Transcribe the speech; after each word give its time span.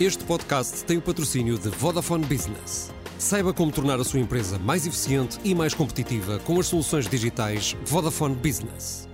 Este 0.00 0.24
podcast 0.24 0.82
tem 0.86 0.96
o 0.96 1.02
patrocínio 1.02 1.58
de 1.58 1.68
Vodafone 1.68 2.24
Business. 2.24 2.90
Saiba 3.18 3.52
como 3.52 3.70
tornar 3.70 4.00
a 4.00 4.04
sua 4.04 4.18
empresa 4.18 4.58
mais 4.58 4.86
eficiente 4.86 5.38
e 5.44 5.54
mais 5.54 5.74
competitiva 5.74 6.38
com 6.38 6.58
as 6.58 6.68
soluções 6.68 7.06
digitais 7.06 7.76
Vodafone 7.84 8.34
Business. 8.34 9.06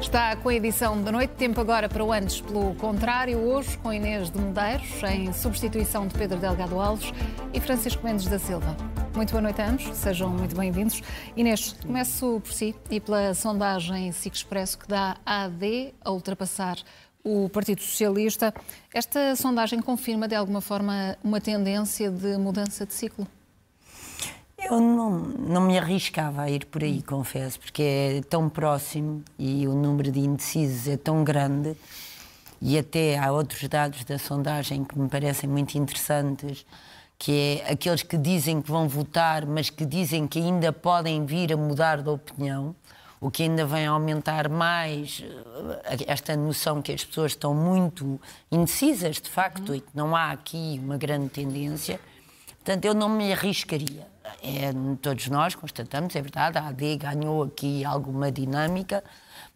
Está 0.00 0.34
com 0.36 0.48
a 0.48 0.54
edição 0.54 1.02
da 1.02 1.12
noite, 1.12 1.34
tempo 1.34 1.60
agora 1.60 1.90
para 1.90 2.02
o 2.02 2.10
antes 2.10 2.40
pelo 2.40 2.74
contrário, 2.76 3.36
hoje 3.36 3.76
com 3.76 3.92
Inês 3.92 4.30
de 4.30 4.40
Medeiros, 4.40 5.02
em 5.10 5.30
substituição 5.30 6.06
de 6.06 6.14
Pedro 6.14 6.38
Delgado 6.38 6.80
Alves 6.80 7.12
e 7.52 7.60
Francisco 7.60 8.02
Mendes 8.02 8.28
da 8.28 8.38
Silva. 8.38 8.74
Muito 9.16 9.30
boa 9.30 9.40
noite 9.40 9.62
a 9.62 9.70
ambos, 9.70 9.96
sejam 9.96 10.28
muito 10.28 10.54
bem-vindos. 10.54 11.00
Inês, 11.34 11.72
começo 11.72 12.38
por 12.44 12.52
si 12.52 12.76
e 12.90 13.00
pela 13.00 13.32
sondagem 13.32 14.12
SIC 14.12 14.34
Expresso 14.34 14.78
que 14.78 14.86
dá 14.86 15.16
a 15.24 15.44
AD 15.44 15.94
a 16.04 16.10
ultrapassar 16.10 16.76
o 17.24 17.48
Partido 17.48 17.80
Socialista. 17.80 18.52
Esta 18.92 19.34
sondagem 19.34 19.80
confirma 19.80 20.28
de 20.28 20.34
alguma 20.34 20.60
forma 20.60 21.16
uma 21.24 21.40
tendência 21.40 22.10
de 22.10 22.36
mudança 22.36 22.84
de 22.84 22.92
ciclo? 22.92 23.26
Eu 24.58 24.78
não, 24.82 25.10
não 25.10 25.62
me 25.62 25.78
arriscava 25.78 26.42
a 26.42 26.50
ir 26.50 26.66
por 26.66 26.84
aí, 26.84 27.00
confesso, 27.00 27.58
porque 27.58 27.82
é 27.82 28.20
tão 28.28 28.50
próximo 28.50 29.24
e 29.38 29.66
o 29.66 29.74
número 29.74 30.12
de 30.12 30.20
indecisos 30.20 30.88
é 30.88 30.98
tão 30.98 31.24
grande. 31.24 31.74
E 32.60 32.78
até 32.78 33.16
há 33.16 33.32
outros 33.32 33.66
dados 33.66 34.04
da 34.04 34.18
sondagem 34.18 34.84
que 34.84 34.98
me 34.98 35.08
parecem 35.08 35.48
muito 35.48 35.74
interessantes 35.78 36.66
que 37.18 37.62
é 37.66 37.72
aqueles 37.72 38.02
que 38.02 38.16
dizem 38.16 38.60
que 38.60 38.70
vão 38.70 38.88
votar, 38.88 39.46
mas 39.46 39.70
que 39.70 39.84
dizem 39.84 40.26
que 40.26 40.38
ainda 40.38 40.72
podem 40.72 41.24
vir 41.24 41.52
a 41.52 41.56
mudar 41.56 42.02
de 42.02 42.08
opinião, 42.08 42.74
o 43.20 43.30
que 43.30 43.44
ainda 43.44 43.64
vem 43.64 43.86
aumentar 43.86 44.48
mais 44.48 45.24
eh, 45.84 46.04
esta 46.06 46.36
noção 46.36 46.82
que 46.82 46.92
as 46.92 47.04
pessoas 47.04 47.32
estão 47.32 47.54
muito 47.54 48.20
indecisas, 48.52 49.16
de 49.16 49.30
facto, 49.30 49.70
uhum. 49.70 49.74
e 49.76 49.80
que 49.80 49.96
não 49.96 50.14
há 50.14 50.30
aqui 50.30 50.78
uma 50.82 50.98
grande 50.98 51.30
tendência. 51.30 51.98
Portanto, 52.56 52.84
eu 52.84 52.94
não 52.94 53.08
me 53.08 53.32
arriscaria. 53.32 54.06
É, 54.42 54.72
todos 55.00 55.28
nós 55.28 55.54
constatamos, 55.54 56.14
é 56.14 56.20
verdade, 56.20 56.58
a 56.58 56.68
AD 56.68 56.96
ganhou 56.96 57.44
aqui 57.44 57.84
alguma 57.84 58.30
dinâmica, 58.30 59.02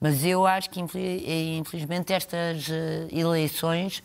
mas 0.01 0.25
eu 0.25 0.47
acho 0.47 0.71
que, 0.71 0.81
eh, 0.81 1.57
infelizmente, 1.59 2.13
estas 2.15 2.71
eh, 2.71 3.09
eleições 3.13 4.03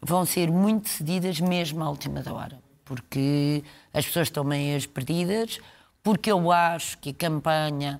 vão 0.00 0.24
ser 0.24 0.50
muito 0.50 0.88
cedidas 0.88 1.38
mesmo 1.38 1.84
à 1.84 1.88
última 1.88 2.20
da 2.22 2.32
hora 2.32 2.71
porque 2.92 3.64
as 3.94 4.04
pessoas 4.04 4.28
estão 4.28 4.44
meio 4.44 4.86
perdidas, 4.90 5.58
porque 6.02 6.30
eu 6.30 6.52
acho 6.52 6.98
que 6.98 7.08
a 7.08 7.14
campanha 7.14 7.98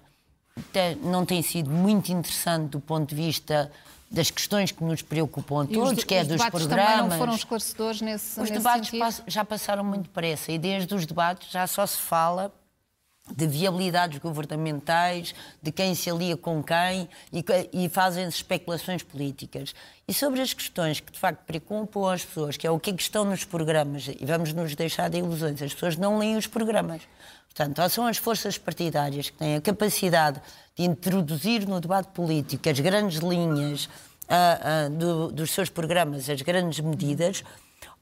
não 1.02 1.24
tem 1.24 1.40
sido 1.40 1.70
muito 1.70 2.12
interessante 2.12 2.72
do 2.72 2.80
ponto 2.80 3.08
de 3.08 3.14
vista 3.14 3.72
das 4.10 4.30
questões 4.30 4.70
que 4.70 4.84
nos 4.84 5.00
preocupam 5.00 5.62
a 5.62 5.66
todos, 5.66 5.96
os, 5.96 6.04
que 6.04 6.14
é 6.14 6.22
dos 6.22 6.44
programas. 6.50 7.08
não 7.08 7.18
foram 7.18 7.34
esclarecedores 7.34 8.02
nesse 8.02 8.38
Os 8.38 8.50
nesse 8.50 8.52
debates 8.52 9.22
já 9.26 9.42
passaram 9.42 9.82
muito 9.82 10.02
depressa 10.02 10.52
e 10.52 10.58
desde 10.58 10.94
os 10.94 11.06
debates 11.06 11.50
já 11.50 11.66
só 11.66 11.86
se 11.86 11.96
fala 11.96 12.52
de 13.30 13.46
viabilidades 13.46 14.18
governamentais, 14.18 15.34
de 15.62 15.70
quem 15.70 15.94
se 15.94 16.10
alia 16.10 16.36
com 16.36 16.62
quem 16.62 17.08
e, 17.32 17.44
e 17.72 17.88
fazem 17.88 18.26
especulações 18.26 19.02
políticas. 19.02 19.74
E 20.06 20.12
sobre 20.12 20.40
as 20.40 20.52
questões 20.52 21.00
que 21.00 21.12
de 21.12 21.18
facto 21.18 21.44
preocupam 21.44 22.12
as 22.12 22.24
pessoas, 22.24 22.56
que 22.56 22.66
é 22.66 22.70
o 22.70 22.80
que 22.80 22.90
é 22.90 22.92
que 22.92 23.02
estão 23.02 23.24
nos 23.24 23.44
programas, 23.44 24.08
e 24.08 24.26
vamos 24.26 24.52
nos 24.52 24.74
deixar 24.74 25.08
de 25.08 25.18
ilusões, 25.18 25.62
as 25.62 25.72
pessoas 25.72 25.96
não 25.96 26.18
leem 26.18 26.36
os 26.36 26.46
programas. 26.46 27.02
Portanto, 27.54 27.88
são 27.90 28.06
as 28.06 28.16
forças 28.16 28.58
partidárias 28.58 29.30
que 29.30 29.36
têm 29.36 29.56
a 29.56 29.60
capacidade 29.60 30.40
de 30.74 30.84
introduzir 30.84 31.66
no 31.68 31.80
debate 31.80 32.08
político 32.08 32.68
as 32.68 32.80
grandes 32.80 33.18
linhas 33.18 33.84
uh, 33.84 33.88
uh, 34.86 34.90
do, 34.90 35.32
dos 35.32 35.50
seus 35.50 35.68
programas, 35.68 36.28
as 36.28 36.40
grandes 36.40 36.80
medidas, 36.80 37.44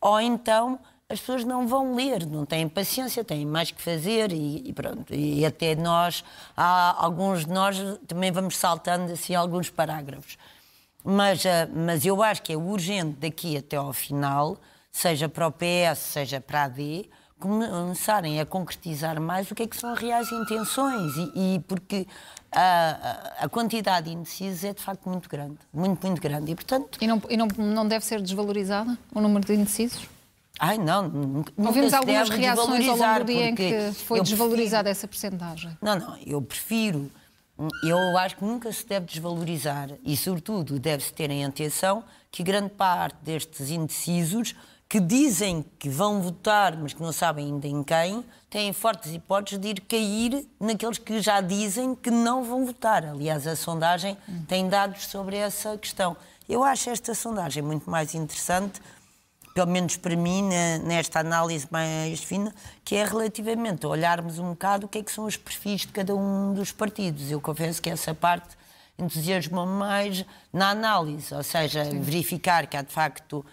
ou 0.01 0.21
então 0.21 0.79
as 1.11 1.19
pessoas 1.19 1.45
não 1.45 1.67
vão 1.67 1.97
ler, 1.97 2.25
não 2.25 2.47
têm 2.47 2.69
paciência, 2.69 3.25
têm 3.25 3.45
mais 3.45 3.73
que 3.73 3.83
fazer 3.83 4.31
e, 4.31 4.69
e, 4.69 4.73
pronto. 4.73 5.13
E 5.13 5.45
até 5.45 5.75
nós, 5.75 6.25
alguns 6.57 7.45
de 7.45 7.51
nós 7.53 7.77
também 8.07 8.31
vamos 8.31 8.57
saltando 8.57 9.13
assim 9.13 9.35
alguns 9.35 9.69
parágrafos. 9.69 10.39
Mas, 11.03 11.45
eh, 11.45 11.69
mas 11.75 12.07
eu 12.07 12.23
acho 12.23 12.43
que 12.43 12.53
é 12.53 12.57
urgente 12.57 13.17
daqui 13.21 13.57
até 13.57 13.77
ao 13.77 13.93
final, 13.93 14.59
seja 14.93 15.29
para 15.29 15.49
o 15.49 15.53
PS, 15.53 15.99
seja 15.99 16.41
para 16.41 16.61
a 16.61 16.65
AD, 16.65 17.11
começarem 17.41 18.39
a 18.39 18.47
concretizar 18.47 19.19
mais 19.21 19.51
o 19.51 19.55
que 19.55 19.63
é 19.63 19.67
que 19.67 19.77
são 19.77 19.95
reais 19.95 20.31
intenções 20.31 21.17
e, 21.17 21.57
e 21.57 21.61
porque 21.61 22.07
a, 22.53 23.45
a, 23.45 23.49
quantidade 23.49 24.11
de 24.11 24.17
indecisos 24.17 24.63
é 24.63 24.75
de 24.75 24.83
facto 24.83 25.09
muito 25.09 25.29
grande, 25.29 25.57
muito, 25.73 26.07
muito 26.07 26.21
grande. 26.21 26.53
E, 26.53 26.55
portanto... 26.55 26.99
e, 27.01 27.07
não, 27.07 27.23
e 27.31 27.37
não, 27.37 27.49
não 27.57 27.89
deve 27.89 28.05
ser 28.05 28.21
desvalorizada 28.21 28.97
o 29.15 29.21
número 29.21 29.47
de 29.47 29.55
indecisos? 29.55 30.20
Ai, 30.63 30.77
não, 30.77 31.09
nunca, 31.09 31.51
Ouvimos 31.57 31.95
algumas 31.95 32.29
reações 32.29 32.87
ao 32.87 32.97
longo 32.97 33.19
do 33.21 33.25
dia 33.25 33.49
em 33.49 33.55
que 33.55 33.93
foi 34.05 34.21
desvalorizada 34.21 34.83
prefiro, 34.85 34.91
essa 34.91 35.09
percentagem. 35.09 35.79
Não, 35.81 35.99
não, 35.99 36.19
eu 36.27 36.43
prefiro, 36.43 37.11
eu 37.83 38.19
acho 38.19 38.37
que 38.37 38.45
nunca 38.45 38.71
se 38.71 38.87
deve 38.87 39.07
desvalorizar 39.07 39.89
e, 40.05 40.15
sobretudo, 40.19 40.79
deve-se 40.79 41.15
ter 41.15 41.31
em 41.31 41.47
atenção 41.47 42.05
que 42.31 42.43
grande 42.43 42.69
parte 42.69 43.17
destes 43.23 43.71
indecisos 43.71 44.55
que 44.87 45.01
dizem 45.01 45.65
que 45.79 45.89
vão 45.89 46.21
votar, 46.21 46.77
mas 46.77 46.93
que 46.93 47.01
não 47.01 47.13
sabem 47.13 47.47
ainda 47.47 47.67
em 47.67 47.83
quem, 47.83 48.23
têm 48.51 48.73
fortes 48.73 49.15
hipóteses 49.15 49.59
de 49.59 49.69
ir 49.69 49.81
cair 49.83 50.47
naqueles 50.59 50.99
que 50.99 51.23
já 51.23 51.41
dizem 51.41 51.95
que 51.95 52.11
não 52.11 52.45
vão 52.45 52.67
votar. 52.67 53.07
Aliás, 53.07 53.47
a 53.47 53.57
sondagem 53.57 54.15
tem 54.47 54.69
dados 54.69 55.07
sobre 55.07 55.37
essa 55.37 55.79
questão. 55.79 56.17
Eu 56.49 56.65
acho 56.65 56.91
esta 56.91 57.15
sondagem 57.15 57.63
muito 57.63 57.89
mais 57.89 58.15
interessante 58.15 58.81
pelo 59.55 59.67
menos 59.67 59.97
para 59.97 60.17
mim, 60.17 60.49
nesta 60.85 61.21
análise 61.21 61.67
mais 61.71 62.23
fina, 62.23 62.55
que 62.85 62.95
é 62.95 63.05
relativamente 63.05 63.85
a 63.85 63.89
olharmos 63.89 64.39
um 64.39 64.51
bocado 64.51 64.87
o 64.87 64.89
que 64.89 64.99
é 64.99 65.03
que 65.03 65.11
são 65.11 65.25
os 65.25 65.37
perfis 65.37 65.83
de 65.83 65.89
cada 65.89 66.15
um 66.15 66.55
dos 66.55 66.73
partidos. 66.73 67.31
Eu 67.31 67.41
confesso 67.41 67.83
que 67.83 67.91
essa 67.91 68.15
parte 68.15 68.57
entusiasma 68.99 69.65
mais 69.67 70.25
na 70.53 70.71
análise, 70.71 71.35
ou 71.35 71.43
seja, 71.43 71.85
Sim. 71.85 72.01
verificar 72.01 72.67
que 72.67 72.77
há 72.77 72.83
de 72.83 72.93
facto 72.93 73.45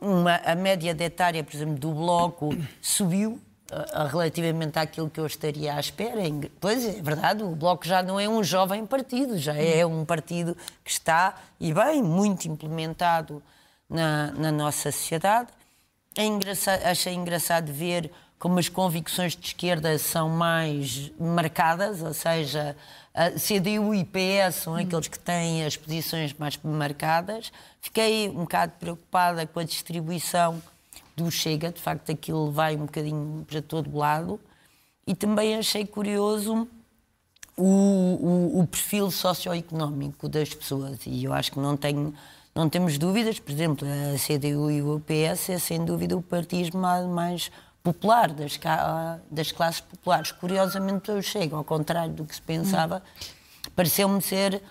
uma, 0.00 0.36
a 0.36 0.54
média 0.54 0.94
de 0.94 1.04
etária, 1.04 1.42
por 1.42 1.54
exemplo, 1.54 1.74
do 1.74 1.92
Bloco 1.92 2.50
subiu 2.80 3.40
uh, 3.70 4.06
relativamente 4.06 4.78
àquilo 4.78 5.10
que 5.10 5.20
eu 5.20 5.26
estaria 5.26 5.74
à 5.74 5.80
espera. 5.80 6.20
Pois 6.60 6.84
é, 6.84 7.02
verdade, 7.02 7.42
o 7.42 7.54
Bloco 7.54 7.86
já 7.86 8.02
não 8.02 8.18
é 8.18 8.28
um 8.28 8.42
jovem 8.42 8.86
partido, 8.86 9.36
já 9.36 9.54
é 9.54 9.84
um 9.84 10.04
partido 10.04 10.56
que 10.84 10.90
está, 10.90 11.34
e 11.58 11.72
bem, 11.72 12.02
muito 12.02 12.46
implementado 12.46 13.42
na, 13.90 14.30
na 14.32 14.52
nossa 14.52 14.92
sociedade. 14.92 15.48
É 16.16 16.24
engraçado, 16.24 16.82
achei 16.84 17.14
engraçado 17.14 17.72
ver 17.72 18.10
como 18.38 18.58
as 18.58 18.68
convicções 18.68 19.36
de 19.36 19.48
esquerda 19.48 19.98
são 19.98 20.30
mais 20.30 21.12
marcadas, 21.20 22.00
ou 22.00 22.14
seja, 22.14 22.74
a 23.12 23.30
CDU 23.32 23.94
e 23.94 24.04
PS 24.04 24.62
são 24.62 24.76
aqueles 24.76 25.08
que 25.08 25.18
têm 25.18 25.64
as 25.64 25.76
posições 25.76 26.32
mais 26.32 26.58
marcadas. 26.62 27.52
Fiquei 27.80 28.28
um 28.30 28.40
bocado 28.40 28.72
preocupada 28.80 29.46
com 29.46 29.60
a 29.60 29.64
distribuição 29.64 30.62
do 31.14 31.30
Chega, 31.30 31.70
de 31.70 31.80
facto 31.80 32.10
aquilo 32.10 32.50
vai 32.50 32.76
um 32.76 32.86
bocadinho 32.86 33.44
para 33.46 33.60
todo 33.60 33.94
lado. 33.94 34.40
E 35.06 35.14
também 35.14 35.56
achei 35.56 35.84
curioso 35.84 36.66
o, 37.56 37.64
o, 37.64 38.60
o 38.60 38.66
perfil 38.66 39.10
socioeconómico 39.10 40.28
das 40.28 40.54
pessoas, 40.54 41.00
e 41.04 41.24
eu 41.24 41.32
acho 41.32 41.52
que 41.52 41.58
não 41.58 41.76
tenho 41.76 42.14
não 42.54 42.68
temos 42.68 42.98
dúvidas, 42.98 43.38
por 43.38 43.52
exemplo, 43.52 43.86
a 43.86 44.18
CDU 44.18 44.70
e 44.70 44.82
o 44.82 45.00
PS 45.00 45.50
é 45.50 45.58
sem 45.58 45.84
dúvida 45.84 46.16
o 46.16 46.22
partido 46.22 46.76
mais 46.76 47.50
popular 47.82 48.30
das, 48.32 48.58
das 49.30 49.52
classes 49.52 49.80
populares. 49.80 50.32
Curiosamente, 50.32 51.10
eu 51.10 51.22
chego, 51.22 51.56
ao 51.56 51.64
contrário 51.64 52.12
do 52.12 52.24
que 52.24 52.34
se 52.34 52.42
pensava, 52.42 53.02
pareceu-me 53.74 54.20
ser, 54.20 54.62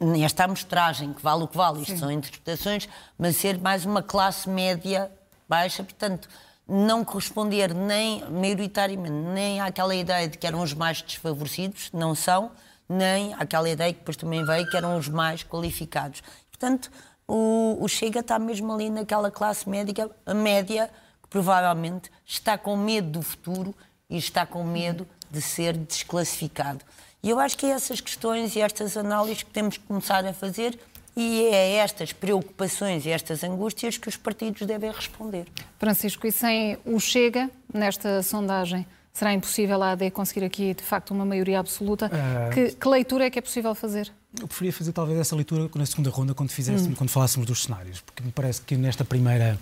nesta 0.00 0.44
amostragem, 0.44 1.12
que 1.12 1.22
vale 1.22 1.44
o 1.44 1.48
que 1.48 1.56
vale, 1.56 1.80
isto 1.80 1.92
Sim. 1.92 1.98
são 1.98 2.10
interpretações, 2.10 2.88
mas 3.18 3.36
ser 3.36 3.58
mais 3.58 3.84
uma 3.84 4.02
classe 4.02 4.48
média 4.48 5.10
baixa, 5.48 5.82
portanto, 5.82 6.28
não 6.66 7.02
corresponder 7.02 7.72
nem, 7.72 8.22
maioritariamente, 8.30 9.10
nem 9.10 9.60
àquela 9.60 9.94
ideia 9.94 10.28
de 10.28 10.36
que 10.36 10.46
eram 10.46 10.60
os 10.60 10.74
mais 10.74 11.00
desfavorecidos, 11.00 11.90
não 11.94 12.14
são, 12.14 12.50
nem 12.86 13.32
àquela 13.34 13.68
ideia 13.70 13.92
que 13.92 14.00
depois 14.00 14.16
também 14.16 14.44
veio 14.44 14.68
que 14.68 14.76
eram 14.76 14.98
os 14.98 15.08
mais 15.08 15.42
qualificados. 15.42 16.22
Portanto, 16.50 16.90
o, 17.28 17.76
o 17.78 17.86
Chega 17.86 18.20
está 18.20 18.38
mesmo 18.38 18.72
ali 18.72 18.88
naquela 18.88 19.30
classe 19.30 19.68
médica, 19.68 20.10
a 20.24 20.32
média 20.32 20.90
que 21.22 21.28
provavelmente 21.28 22.10
está 22.26 22.56
com 22.56 22.74
medo 22.76 23.10
do 23.10 23.22
futuro 23.22 23.74
e 24.08 24.16
está 24.16 24.46
com 24.46 24.64
medo 24.64 25.06
de 25.30 25.42
ser 25.42 25.76
desclassificado. 25.76 26.80
E 27.22 27.28
eu 27.28 27.38
acho 27.38 27.58
que 27.58 27.66
é 27.66 27.70
essas 27.70 28.00
questões 28.00 28.56
e 28.56 28.60
estas 28.60 28.96
análises 28.96 29.42
que 29.42 29.50
temos 29.50 29.76
que 29.76 29.84
começar 29.84 30.24
a 30.24 30.32
fazer 30.32 30.78
e 31.14 31.46
é 31.46 31.74
estas 31.74 32.12
preocupações 32.12 33.04
e 33.04 33.10
estas 33.10 33.44
angústias 33.44 33.98
que 33.98 34.08
os 34.08 34.16
partidos 34.16 34.66
devem 34.66 34.90
responder. 34.90 35.46
Francisco, 35.78 36.26
e 36.26 36.32
sem 36.32 36.78
o 36.84 36.98
Chega, 36.98 37.50
nesta 37.74 38.22
sondagem, 38.22 38.86
será 39.12 39.34
impossível 39.34 39.82
a 39.82 39.92
AD 39.92 40.12
conseguir 40.12 40.46
aqui, 40.46 40.72
de 40.72 40.82
facto, 40.82 41.10
uma 41.10 41.26
maioria 41.26 41.58
absoluta? 41.58 42.06
Uh... 42.06 42.54
Que, 42.54 42.70
que 42.72 42.88
leitura 42.88 43.26
é 43.26 43.30
que 43.30 43.38
é 43.38 43.42
possível 43.42 43.74
fazer? 43.74 44.12
Eu 44.38 44.46
preferia 44.46 44.72
fazer 44.72 44.92
talvez 44.92 45.18
essa 45.18 45.34
leitura 45.34 45.70
na 45.74 45.86
segunda 45.86 46.10
ronda, 46.10 46.34
quando, 46.34 46.50
fizéssemos, 46.50 46.92
hum. 46.92 46.94
quando 46.94 47.10
falássemos 47.10 47.46
dos 47.46 47.62
cenários, 47.62 48.00
porque 48.00 48.22
me 48.22 48.30
parece 48.30 48.60
que 48.60 48.76
nesta 48.76 49.04
primeira 49.04 49.58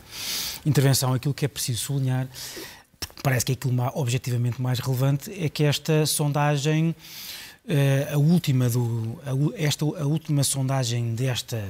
intervenção 0.64 1.14
aquilo 1.14 1.32
que 1.32 1.44
é 1.44 1.48
preciso 1.48 1.84
sublinhar, 1.84 2.28
parece 3.22 3.46
que 3.46 3.52
é 3.52 3.54
aquilo 3.54 3.74
objetivamente 3.94 4.60
mais 4.60 4.80
relevante, 4.80 5.32
é 5.32 5.48
que 5.48 5.62
esta 5.62 6.04
sondagem, 6.04 6.94
eh, 7.68 8.08
a 8.12 8.18
última, 8.18 8.68
do, 8.68 9.20
a, 9.24 9.60
esta, 9.62 9.84
a 9.84 10.06
última 10.06 10.42
sondagem 10.42 11.14
desta 11.14 11.62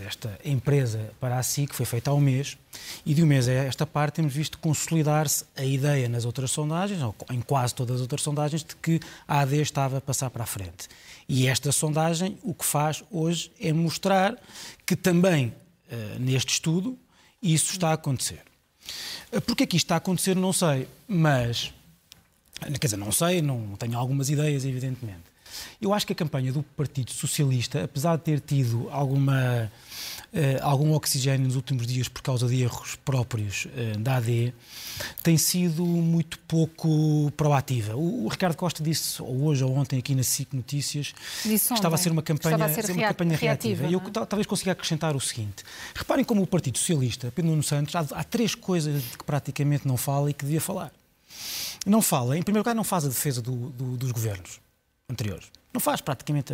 desta 0.00 0.38
empresa 0.44 1.12
para 1.20 1.38
a 1.38 1.42
SIC 1.42 1.72
foi 1.74 1.86
feita 1.86 2.10
há 2.10 2.14
um 2.14 2.20
mês 2.20 2.56
e 3.04 3.14
de 3.14 3.22
um 3.22 3.26
mês 3.26 3.48
a 3.48 3.52
esta 3.52 3.86
parte 3.86 4.14
temos 4.14 4.32
visto 4.32 4.58
consolidar-se 4.58 5.44
a 5.56 5.64
ideia 5.64 6.08
nas 6.08 6.24
outras 6.24 6.50
sondagens, 6.50 7.00
ou 7.02 7.14
em 7.30 7.40
quase 7.40 7.74
todas 7.74 7.96
as 7.96 8.02
outras 8.02 8.22
sondagens, 8.22 8.64
de 8.64 8.74
que 8.76 9.00
a 9.28 9.40
AD 9.40 9.60
estava 9.60 9.98
a 9.98 10.00
passar 10.00 10.30
para 10.30 10.42
a 10.42 10.46
frente. 10.46 10.88
E 11.28 11.46
esta 11.46 11.70
sondagem 11.70 12.38
o 12.42 12.52
que 12.52 12.64
faz 12.64 13.04
hoje 13.10 13.52
é 13.60 13.72
mostrar 13.72 14.36
que 14.84 14.96
também 14.96 15.48
uh, 15.48 16.18
neste 16.18 16.54
estudo 16.54 16.98
isso 17.40 17.72
está 17.72 17.90
a 17.90 17.92
acontecer. 17.92 18.42
Uh, 19.32 19.40
Porque 19.40 19.64
aqui 19.64 19.76
está 19.76 19.94
a 19.94 19.98
acontecer, 19.98 20.34
não 20.34 20.52
sei, 20.52 20.88
mas. 21.06 21.72
Quer 22.60 22.86
dizer, 22.88 22.96
não 22.96 23.12
sei, 23.12 23.40
não 23.40 23.74
tenho 23.76 23.96
algumas 23.96 24.28
ideias, 24.28 24.64
evidentemente. 24.64 25.29
Eu 25.80 25.94
acho 25.94 26.06
que 26.06 26.12
a 26.12 26.16
campanha 26.16 26.52
do 26.52 26.62
Partido 26.62 27.10
Socialista, 27.10 27.84
apesar 27.84 28.16
de 28.16 28.22
ter 28.22 28.40
tido 28.40 28.88
alguma, 28.90 29.70
uh, 30.32 30.38
algum 30.62 30.92
oxigênio 30.92 31.46
nos 31.46 31.56
últimos 31.56 31.86
dias 31.86 32.08
por 32.08 32.22
causa 32.22 32.46
de 32.46 32.62
erros 32.62 32.96
próprios 32.96 33.66
uh, 33.66 33.98
da 33.98 34.16
AD, 34.16 34.52
tem 35.22 35.38
sido 35.38 35.84
muito 35.84 36.38
pouco 36.40 37.32
proativa. 37.36 37.96
O, 37.96 38.28
Ricardo 38.28 38.56
Costa 38.56 38.82
disse 38.82 39.22
ou 39.22 39.44
hoje 39.44 39.64
ou 39.64 39.74
ontem 39.74 39.98
aqui 39.98 40.14
na 40.14 40.22
SIC 40.22 40.52
Notícias 40.54 41.14
que 41.42 41.54
estava 41.54 41.94
a 41.94 41.98
ser 41.98 42.12
uma 42.12 42.22
campanha, 42.22 42.68
ser 42.68 42.86
ser 42.86 42.92
uma 42.92 43.08
campanha 43.08 43.36
reativa. 43.36 43.82
reativa. 43.82 43.86
E 43.88 43.92
eu 43.92 44.26
talvez 44.26 44.46
consiga 44.46 44.72
acrescentar 44.72 45.16
o 45.16 45.20
seguinte. 45.20 45.64
Reparem 45.94 46.24
como 46.24 46.42
o 46.42 46.46
Partido 46.46 46.78
Socialista, 46.78 47.32
Pedro 47.34 47.50
Nuno 47.50 47.62
Santos, 47.62 47.94
há, 47.94 48.00
há 48.00 48.24
três 48.24 48.54
coisas 48.54 49.02
de 49.02 49.18
que 49.18 49.24
praticamente 49.24 49.86
não 49.86 49.96
fala 49.96 50.30
e 50.30 50.34
que 50.34 50.44
devia 50.44 50.60
falar. 50.60 50.92
Não 51.86 52.02
fala, 52.02 52.36
em 52.36 52.42
primeiro 52.42 52.60
lugar, 52.60 52.74
não 52.74 52.84
faz 52.84 53.04
a 53.06 53.08
defesa 53.08 53.40
do, 53.40 53.70
do, 53.70 53.96
dos 53.96 54.12
governos 54.12 54.60
anteriores. 55.10 55.50
Não 55.72 55.80
faz 55.80 56.00
praticamente. 56.00 56.52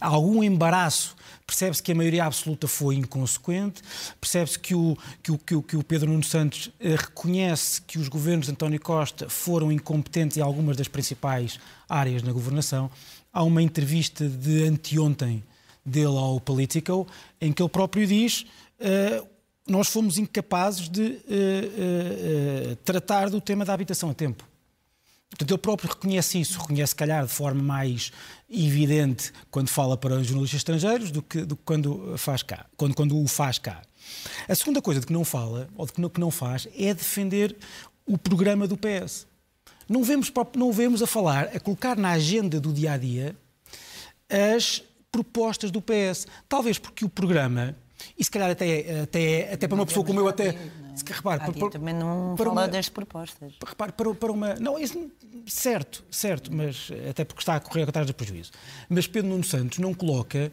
Algum 0.00 0.42
embaraço. 0.42 1.16
Percebe-se 1.46 1.82
que 1.82 1.92
a 1.92 1.94
maioria 1.94 2.24
absoluta 2.24 2.68
foi 2.68 2.96
inconsequente, 2.96 3.80
percebe-se 4.20 4.58
que 4.58 4.74
o, 4.74 4.98
que, 5.22 5.32
o, 5.32 5.62
que, 5.62 5.76
o, 5.78 5.82
Pedro 5.82 6.10
Nuno 6.10 6.22
Santos 6.22 6.70
eh, 6.78 6.94
reconhece 6.94 7.80
que 7.80 7.98
os 7.98 8.06
governos 8.06 8.46
de 8.46 8.52
António 8.52 8.78
Costa 8.78 9.30
foram 9.30 9.72
incompetentes 9.72 10.36
em 10.36 10.42
algumas 10.42 10.76
das 10.76 10.88
principais 10.88 11.58
áreas 11.88 12.22
na 12.22 12.32
governação. 12.32 12.90
Há 13.32 13.42
uma 13.42 13.62
entrevista 13.62 14.28
de 14.28 14.64
anteontem 14.64 15.42
dele 15.82 16.18
ao 16.18 16.38
Politico, 16.38 17.06
em 17.40 17.50
que 17.50 17.62
ele 17.62 17.70
próprio 17.70 18.06
diz. 18.06 18.42
Uh, 18.78 19.26
nós 19.66 19.88
fomos 19.88 20.18
incapazes 20.18 20.86
de 20.88 21.02
uh, 21.02 22.72
uh, 22.72 22.76
tratar 22.84 23.30
do 23.30 23.40
tema 23.40 23.64
da 23.64 23.72
habitação 23.72 24.10
a 24.10 24.14
tempo. 24.14 24.44
Portanto, 25.30 25.50
ele 25.50 25.58
próprio 25.58 25.90
reconhece 25.90 26.40
isso, 26.40 26.58
reconhece, 26.58 26.94
calhar, 26.94 27.24
de 27.24 27.32
forma 27.32 27.62
mais 27.62 28.10
evidente 28.48 29.30
quando 29.50 29.68
fala 29.68 29.96
para 29.96 30.22
jornalistas 30.22 30.58
estrangeiros 30.58 31.10
do 31.10 31.22
que, 31.22 31.44
do 31.44 31.54
que 31.54 31.62
quando, 31.64 32.16
faz 32.16 32.42
cá, 32.42 32.66
quando, 32.76 32.94
quando 32.94 33.22
o 33.22 33.26
faz 33.28 33.58
cá. 33.58 33.82
A 34.48 34.54
segunda 34.54 34.80
coisa 34.80 35.00
de 35.00 35.06
que 35.06 35.12
não 35.12 35.24
fala, 35.24 35.68
ou 35.76 35.84
de 35.84 35.92
que 35.92 36.00
não, 36.00 36.08
que 36.08 36.20
não 36.20 36.30
faz, 36.30 36.66
é 36.76 36.94
defender 36.94 37.56
o 38.06 38.16
programa 38.16 38.66
do 38.66 38.76
PS. 38.76 39.26
Não 39.88 40.02
vemos, 40.02 40.32
não 40.56 40.72
vemos 40.72 41.02
a 41.02 41.06
falar, 41.06 41.50
a 41.54 41.60
colocar 41.60 41.96
na 41.96 42.12
agenda 42.12 42.58
do 42.58 42.72
dia 42.72 42.92
a 42.92 42.98
dia 42.98 43.36
as 44.30 44.82
propostas 45.12 45.70
do 45.70 45.82
PS. 45.82 46.26
Talvez 46.48 46.78
porque 46.78 47.04
o 47.04 47.08
programa 47.08 47.76
e 48.18 48.24
se 48.24 48.30
calhar 48.30 48.50
até, 48.50 49.02
até, 49.02 49.52
até 49.52 49.68
para 49.68 49.74
uma 49.74 49.86
pessoa 49.86 50.04
como 50.04 50.20
eu, 50.20 50.28
até. 50.28 50.56
Se, 50.98 51.12
repare, 51.12 51.40
para, 51.40 51.52
para, 51.52 51.70
também 51.70 51.94
não 51.94 52.34
para 52.36 52.50
uma, 52.50 52.68
das 52.68 52.88
propostas. 52.88 53.54
Repare, 53.64 53.92
para, 53.92 54.14
para 54.14 54.32
uma. 54.32 54.54
Não, 54.54 54.78
isso, 54.78 55.10
certo, 55.46 56.04
certo, 56.10 56.54
mas 56.54 56.90
até 57.08 57.24
porque 57.24 57.40
está 57.40 57.56
a 57.56 57.60
correr 57.60 57.88
atrás 57.88 58.06
do 58.06 58.14
prejuízo. 58.14 58.50
Mas 58.88 59.06
Pedro 59.06 59.30
Nuno 59.30 59.44
Santos 59.44 59.78
não 59.78 59.94
coloca 59.94 60.52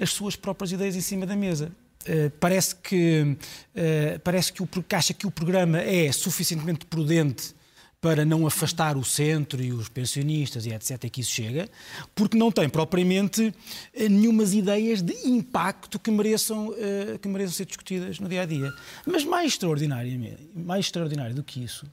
as 0.00 0.10
suas 0.10 0.36
próprias 0.36 0.72
ideias 0.72 0.96
em 0.96 1.00
cima 1.00 1.26
da 1.26 1.36
mesa. 1.36 1.72
Uh, 2.02 2.30
parece 2.38 2.76
que, 2.76 3.36
uh, 3.74 4.20
parece 4.20 4.52
que, 4.52 4.62
o, 4.62 4.66
que 4.66 4.94
acha 4.94 5.12
que 5.12 5.26
o 5.26 5.30
programa 5.30 5.80
é 5.80 6.12
suficientemente 6.12 6.86
prudente 6.86 7.54
para 8.00 8.24
não 8.24 8.46
afastar 8.46 8.96
o 8.96 9.04
centro 9.04 9.62
e 9.62 9.72
os 9.72 9.88
pensionistas 9.88 10.66
e 10.66 10.72
etc. 10.72 11.10
que 11.10 11.20
isso 11.20 11.32
chega, 11.32 11.68
porque 12.14 12.36
não 12.36 12.52
tem 12.52 12.68
propriamente 12.68 13.52
eh, 13.94 14.08
nenhumas 14.08 14.52
ideias 14.52 15.02
de 15.02 15.14
impacto 15.26 15.98
que 15.98 16.10
mereçam, 16.10 16.68
uh, 16.68 17.18
que 17.20 17.26
mereçam 17.26 17.54
ser 17.54 17.66
discutidas 17.66 18.20
no 18.20 18.28
dia 18.28 18.42
a 18.42 18.46
dia. 18.46 18.72
Mas 19.04 19.24
mais 19.24 19.52
extraordinário, 19.52 20.38
mais 20.54 20.86
extraordinário 20.86 21.34
do 21.34 21.42
que 21.42 21.62
isso, 21.64 21.86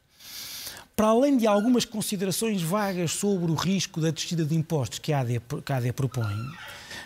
para 0.96 1.08
além 1.08 1.38
de 1.38 1.48
algumas 1.48 1.86
considerações 1.86 2.62
vagas 2.62 3.12
sobre 3.12 3.52
o 3.52 3.56
risco 3.56 4.00
da 4.00 4.12
descida 4.12 4.46
de 4.46 4.56
impostos 4.56 5.00
que 5.00 5.12
a 5.12 5.22
AD, 5.22 5.42
que 5.66 5.74
a 5.74 5.78
AD 5.78 5.94
propõe, 5.94 6.36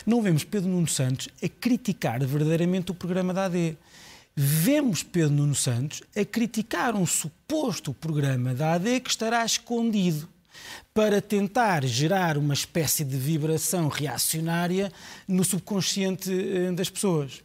não 0.05 0.21
vemos 0.21 0.43
Pedro 0.43 0.69
Nuno 0.69 0.87
Santos 0.87 1.29
a 1.41 1.47
criticar 1.47 2.23
verdadeiramente 2.25 2.91
o 2.91 2.95
programa 2.95 3.33
da 3.33 3.45
AD 3.45 3.77
vemos 4.39 5.01
Pedro 5.01 5.31
Nuno 5.31 5.55
Santos 5.55 6.03
a 6.15 6.23
criticar 6.23 6.95
um 6.95 7.07
suposto 7.07 7.91
programa 7.91 8.53
da 8.53 8.73
AD 8.73 8.99
que 8.99 9.09
estará 9.09 9.43
escondido 9.43 10.29
para 10.93 11.19
tentar 11.19 11.83
gerar 11.83 12.37
uma 12.37 12.53
espécie 12.53 13.03
de 13.03 13.17
vibração 13.17 13.87
reacionária 13.87 14.93
no 15.27 15.43
subconsciente 15.43 16.31
eh, 16.31 16.71
das 16.71 16.87
pessoas. 16.87 17.41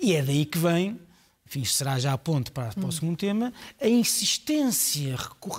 E 0.00 0.14
é 0.14 0.22
daí 0.22 0.46
que 0.46 0.56
vem, 0.56 0.98
enfim, 1.46 1.66
será 1.66 1.98
já 1.98 2.14
a 2.14 2.18
ponte 2.18 2.50
para, 2.50 2.72
para 2.72 2.82
o 2.82 2.88
hum. 2.88 2.92
segundo 2.92 3.16
tema, 3.18 3.52
a 3.78 3.86
insistência 3.86 5.16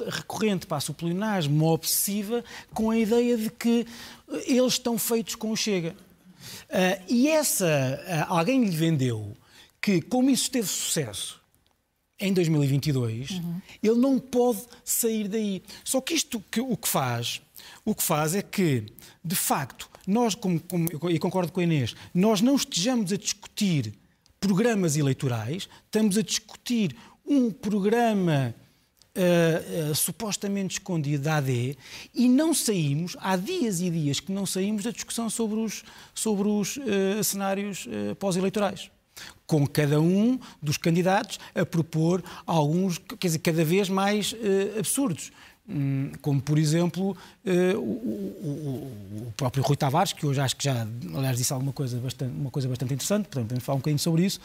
recorrente 0.10 0.66
para 0.66 0.78
a 0.78 0.82
suplinasmo 0.82 1.68
obsessiva 1.68 2.44
com 2.74 2.90
a 2.90 2.98
ideia 2.98 3.38
de 3.38 3.52
que 3.52 3.86
eh, 4.32 4.54
eles 4.54 4.74
estão 4.74 4.98
feitos 4.98 5.36
com 5.36 5.52
o 5.52 5.56
Chega. 5.56 5.96
Uh, 6.70 7.04
e 7.08 7.30
essa, 7.30 7.64
uh, 8.28 8.34
alguém 8.34 8.66
lhe 8.66 8.76
vendeu 8.76 9.38
que, 9.84 10.02
como 10.02 10.30
isso 10.30 10.50
teve 10.50 10.66
sucesso 10.66 11.42
em 12.18 12.32
2022, 12.32 13.32
uhum. 13.32 13.62
ele 13.84 13.96
não 13.96 14.18
pode 14.18 14.62
sair 14.82 15.28
daí. 15.28 15.62
Só 15.84 16.00
que 16.00 16.14
isto 16.14 16.42
que, 16.50 16.62
o 16.62 16.78
que 16.78 16.88
faz, 16.88 17.42
o 17.84 17.94
que 17.94 18.02
faz 18.02 18.34
é 18.34 18.42
que, 18.42 18.86
de 19.24 19.36
facto, 19.36 19.90
nós, 20.08 20.36
como, 20.36 20.58
como, 20.62 20.88
e 21.10 21.20
concordo 21.20 21.52
com 21.52 21.60
a 21.60 21.64
Inês, 21.64 21.96
nós 22.14 22.40
não 22.40 22.56
estejamos 22.56 23.12
a 23.12 23.18
discutir 23.18 23.94
programas 24.40 24.96
eleitorais, 24.96 25.68
estamos 25.86 26.18
a 26.18 26.22
discutir 26.22 26.96
um 27.26 27.52
programa 27.52 28.56
uh, 29.18 29.92
uh, 29.92 29.96
supostamente 29.96 30.76
escondido 30.76 31.24
da 31.24 31.38
AD 31.38 31.78
e 32.14 32.30
não 32.30 32.54
saímos, 32.54 33.18
há 33.20 33.36
dias 33.36 33.82
e 33.82 33.90
dias 33.90 34.22
que 34.22 34.32
não 34.32 34.46
saímos 34.46 34.84
da 34.84 34.92
discussão 34.92 35.30
sobre 35.30 35.60
os, 35.60 35.84
sobre 36.16 36.48
os 36.48 36.78
uh, 36.78 37.22
cenários 37.22 37.86
pós-eleitorais 38.18 38.90
com 39.46 39.68
cada 39.68 40.02
um 40.02 40.40
dos 40.62 40.78
candidatos 40.78 41.40
a 41.54 41.66
propor 41.66 42.24
alguns, 42.46 42.98
quer 42.98 43.28
dizer, 43.28 43.40
cada 43.40 43.64
vez 43.64 43.90
mais 43.90 44.34
uh, 44.34 44.80
absurdos. 44.80 45.32
Hum, 45.70 46.12
como, 46.22 46.42
por 46.42 46.60
exemplo, 46.60 47.16
uh, 47.46 47.80
o, 47.80 49.32
próprio 49.38 49.64
Rui 49.64 49.78
Tavares, 49.78 50.12
que 50.12 50.26
hoje 50.26 50.42
acho 50.42 50.58
que 50.58 50.66
já, 50.66 50.86
aliás, 51.16 51.38
disse 51.38 51.54
alguma 51.54 51.72
coisa 51.72 51.98
bastante, 52.00 52.36
uma 52.36 52.52
coisa 52.52 52.68
bastante 52.68 52.94
interessante, 52.94 53.26
portanto, 53.28 53.46
podemos 53.46 53.64
falar 53.64 53.78
um 53.78 53.80
bocadinho 53.80 54.00
sobre 54.00 54.26
isso, 54.26 54.42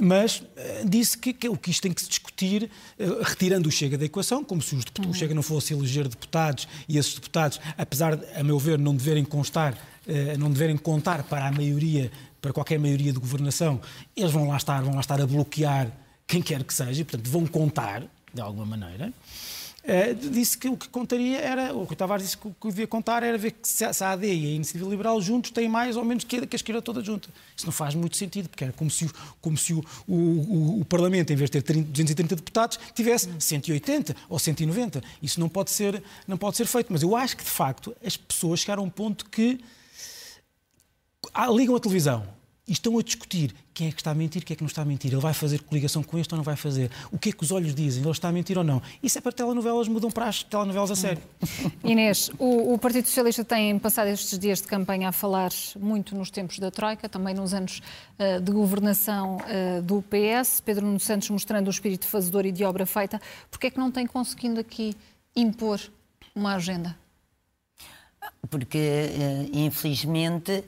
mas 0.00 0.40
uh, 0.40 0.44
disse 0.84 1.16
que, 1.16 1.32
que, 1.32 1.48
o 1.48 1.56
que 1.56 1.70
isto 1.70 1.82
tem 1.82 1.92
que 1.92 2.02
se 2.02 2.08
discutir, 2.08 2.68
retirando 3.22 3.68
o 3.68 3.72
Chega 3.72 3.96
da 3.96 4.04
equação, 4.04 4.42
como 4.42 4.60
se 4.60 4.74
os 4.74 4.84
uhum. 4.98 5.10
o 5.10 5.14
Chega 5.14 5.32
não 5.32 5.42
fosse 5.42 5.74
eleger 5.74 6.08
deputados 6.08 6.66
e 6.88 6.98
esses 6.98 7.14
deputados, 7.14 7.60
apesar 7.78 8.18
a 8.34 8.42
meu 8.42 8.58
ver, 8.58 8.80
não 8.80 8.96
deverem 8.96 9.24
constar, 9.24 9.78
não 10.40 10.50
deverem 10.50 10.76
contar 10.76 11.22
para 11.22 11.46
a 11.46 11.52
maioria 11.52 12.10
para 12.42 12.52
qualquer 12.52 12.78
maioria 12.78 13.12
de 13.12 13.20
governação, 13.20 13.80
eles 14.16 14.32
vão 14.32 14.48
lá 14.48 14.56
estar, 14.56 14.82
vão 14.82 14.94
lá 14.94 15.00
estar 15.00 15.20
a 15.20 15.26
bloquear 15.26 15.90
quem 16.26 16.42
quer 16.42 16.64
que 16.64 16.74
seja, 16.74 17.00
e, 17.00 17.04
portanto, 17.04 17.30
vão 17.30 17.46
contar, 17.46 18.02
de 18.34 18.40
alguma 18.40 18.66
maneira. 18.66 19.12
Uh, 19.82 20.30
disse 20.30 20.56
que 20.56 20.68
o 20.68 20.76
que 20.76 20.88
contaria 20.88 21.40
era, 21.40 21.74
o 21.74 21.86
que 21.86 21.96
Tavares 21.96 22.24
disse 22.24 22.36
que 22.36 22.46
o 22.46 22.54
que 22.54 22.68
devia 22.68 22.86
contar 22.86 23.24
era 23.24 23.36
ver 23.36 23.50
que 23.50 23.66
se 23.66 23.84
a 23.84 23.90
AD 24.12 24.26
e 24.26 24.46
a 24.46 24.50
Iniciativa 24.54 24.88
Liberal 24.88 25.20
juntos 25.20 25.50
têm 25.50 25.68
mais 25.68 25.96
ou 25.96 26.04
menos 26.04 26.22
que 26.22 26.36
a, 26.36 26.46
que 26.46 26.54
a 26.54 26.58
esquerda 26.58 26.80
toda 26.80 27.02
junta. 27.02 27.28
Isso 27.56 27.66
não 27.66 27.72
faz 27.72 27.94
muito 27.94 28.16
sentido, 28.16 28.48
porque 28.48 28.64
era 28.64 28.72
como 28.72 28.90
se, 28.90 29.10
como 29.40 29.56
se 29.56 29.74
o, 29.74 29.84
o, 30.06 30.14
o, 30.14 30.80
o 30.80 30.84
Parlamento, 30.84 31.32
em 31.32 31.36
vez 31.36 31.50
de 31.50 31.60
ter 31.60 31.62
30, 31.62 31.88
230 31.90 32.36
deputados, 32.36 32.78
tivesse 32.94 33.28
180 33.38 34.16
ou 34.28 34.38
190. 34.38 35.02
Isso 35.20 35.40
não 35.40 35.48
pode, 35.48 35.70
ser, 35.70 36.02
não 36.28 36.36
pode 36.36 36.56
ser 36.56 36.66
feito. 36.66 36.92
Mas 36.92 37.02
eu 37.02 37.16
acho 37.16 37.36
que, 37.36 37.42
de 37.42 37.50
facto, 37.50 37.94
as 38.04 38.16
pessoas 38.16 38.60
chegaram 38.60 38.84
a 38.84 38.86
um 38.86 38.90
ponto 38.90 39.28
que 39.28 39.60
ligam 41.54 41.76
a 41.76 41.80
televisão 41.80 42.26
e 42.66 42.72
estão 42.72 42.96
a 42.96 43.02
discutir 43.02 43.54
quem 43.74 43.88
é 43.88 43.90
que 43.90 44.00
está 44.00 44.12
a 44.12 44.14
mentir, 44.14 44.44
quem 44.44 44.54
é 44.54 44.56
que 44.56 44.62
não 44.62 44.68
está 44.68 44.82
a 44.82 44.84
mentir. 44.84 45.12
Ele 45.12 45.20
vai 45.20 45.34
fazer 45.34 45.60
coligação 45.62 46.02
com 46.02 46.18
este 46.18 46.32
ou 46.32 46.36
não 46.36 46.44
vai 46.44 46.54
fazer? 46.54 46.90
O 47.10 47.18
que 47.18 47.30
é 47.30 47.32
que 47.32 47.42
os 47.42 47.50
olhos 47.50 47.74
dizem? 47.74 48.02
Ele 48.02 48.10
está 48.10 48.28
a 48.28 48.32
mentir 48.32 48.56
ou 48.56 48.62
não? 48.62 48.80
Isso 49.02 49.18
é 49.18 49.20
para 49.20 49.32
telenovelas, 49.32 49.88
mudam 49.88 50.10
para 50.10 50.28
as 50.28 50.42
telenovelas 50.42 50.90
a 50.90 50.96
sério. 50.96 51.22
Inês, 51.82 52.30
o, 52.38 52.72
o, 52.72 52.78
Partido 52.78 53.06
Socialista 53.06 53.44
tem 53.44 53.78
passado 53.78 54.08
estes 54.08 54.38
dias 54.38 54.60
de 54.60 54.68
campanha 54.68 55.08
a 55.08 55.12
falar 55.12 55.50
muito 55.76 56.14
nos 56.14 56.30
tempos 56.30 56.58
da 56.58 56.70
Troika, 56.70 57.08
também 57.08 57.34
nos 57.34 57.52
anos 57.52 57.82
uh, 58.18 58.40
de 58.40 58.52
governação 58.52 59.38
uh, 59.38 59.82
do 59.82 60.02
PS. 60.02 60.60
Pedro 60.60 60.86
Nuno 60.86 61.00
Santos 61.00 61.28
mostrando 61.30 61.66
o 61.66 61.70
espírito 61.70 62.06
fazedor 62.06 62.46
e 62.46 62.52
de 62.52 62.64
obra 62.64 62.86
feita. 62.86 63.20
Porquê 63.50 63.66
é 63.66 63.70
que 63.70 63.78
não 63.78 63.90
tem 63.90 64.06
conseguindo 64.06 64.60
aqui 64.60 64.94
impor 65.34 65.80
uma 66.34 66.54
agenda? 66.54 67.01
Porque, 68.50 68.78
uh, 68.78 69.56
infelizmente, 69.56 70.64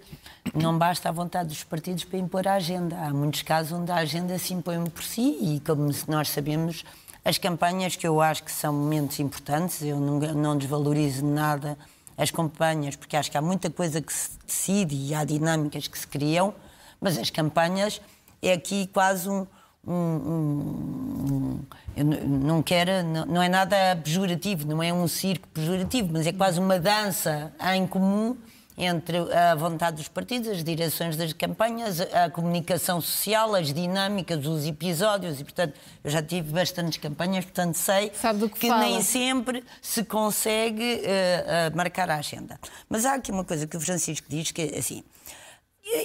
não 0.55 0.79
basta 0.79 1.09
a 1.09 1.13
vontade 1.13 1.49
dos 1.49 1.65
partidos 1.65 2.05
para 2.05 2.19
impor 2.19 2.47
a 2.47 2.55
agenda. 2.55 2.97
Há 2.99 3.13
muitos 3.13 3.43
casos 3.43 3.73
onde 3.73 3.91
a 3.91 3.97
agenda 3.97 4.39
se 4.39 4.55
impõe 4.55 4.85
por 4.87 5.03
si 5.03 5.39
e, 5.41 5.61
como 5.61 5.91
nós 6.09 6.29
sabemos, 6.29 6.85
as 7.25 7.39
campanhas, 7.39 7.97
que 7.97 8.07
eu 8.07 8.21
acho 8.21 8.45
que 8.45 8.53
são 8.53 8.73
momentos 8.73 9.19
importantes, 9.19 9.83
eu 9.83 9.99
não 9.99 10.57
desvalorizo 10.57 11.25
nada 11.25 11.77
as 12.17 12.31
campanhas, 12.31 12.97
porque 12.97 13.17
acho 13.17 13.31
que 13.31 13.37
há 13.37 13.43
muita 13.43 13.71
coisa 13.71 14.01
que 14.01 14.13
se 14.13 14.31
decide 14.47 14.95
e 14.95 15.15
há 15.15 15.25
dinâmicas 15.25 15.89
que 15.89 15.99
se 15.99 16.07
criam, 16.07 16.55
mas 17.01 17.19
as 17.19 17.31
campanhas 17.31 18.01
é 18.43 18.53
aqui 18.53 18.87
quase 18.93 19.29
um. 19.29 19.47
Um, 19.87 19.93
um, 19.93 21.61
um 21.97 22.45
não 22.45 22.63
quero, 22.63 23.05
não, 23.05 23.27
não 23.27 23.43
é 23.43 23.49
nada 23.49 23.77
pejorativo, 24.03 24.67
não 24.67 24.83
é 24.83 24.93
um 24.93 25.07
circo 25.07 25.47
pejorativo, 25.49 26.11
mas 26.13 26.27
é 26.27 26.33
quase 26.33 26.59
uma 26.59 26.79
dança 26.79 27.53
em 27.75 27.87
comum 27.87 28.37
entre 28.77 29.19
a 29.33 29.55
vontade 29.55 29.99
dos 29.99 30.09
partidos, 30.09 30.49
as 30.49 30.65
direções 30.65 31.17
das 31.17 31.33
campanhas, 31.33 32.01
a 32.01 32.29
comunicação 32.29 33.01
social, 33.01 33.55
as 33.55 33.73
dinâmicas, 33.73 34.45
os 34.47 34.67
episódios, 34.67 35.41
e 35.41 35.45
portanto 35.45 35.75
eu 36.03 36.11
já 36.11 36.21
tive 36.23 36.53
bastantes 36.53 36.99
campanhas, 36.99 37.45
portanto 37.45 37.77
sei 37.77 38.11
que, 38.11 38.49
que 38.49 38.69
nem 38.69 39.01
sempre 39.01 39.65
se 39.81 40.05
consegue 40.05 41.03
uh, 41.03 41.73
uh, 41.73 41.77
marcar 41.77 42.11
a 42.11 42.17
agenda. 42.17 42.59
Mas 42.89 43.05
há 43.05 43.15
aqui 43.15 43.31
uma 43.31 43.45
coisa 43.45 43.67
que 43.67 43.77
o 43.77 43.81
Francisco 43.81 44.27
diz 44.29 44.51
que 44.51 44.63
é 44.63 44.79
assim. 44.79 45.05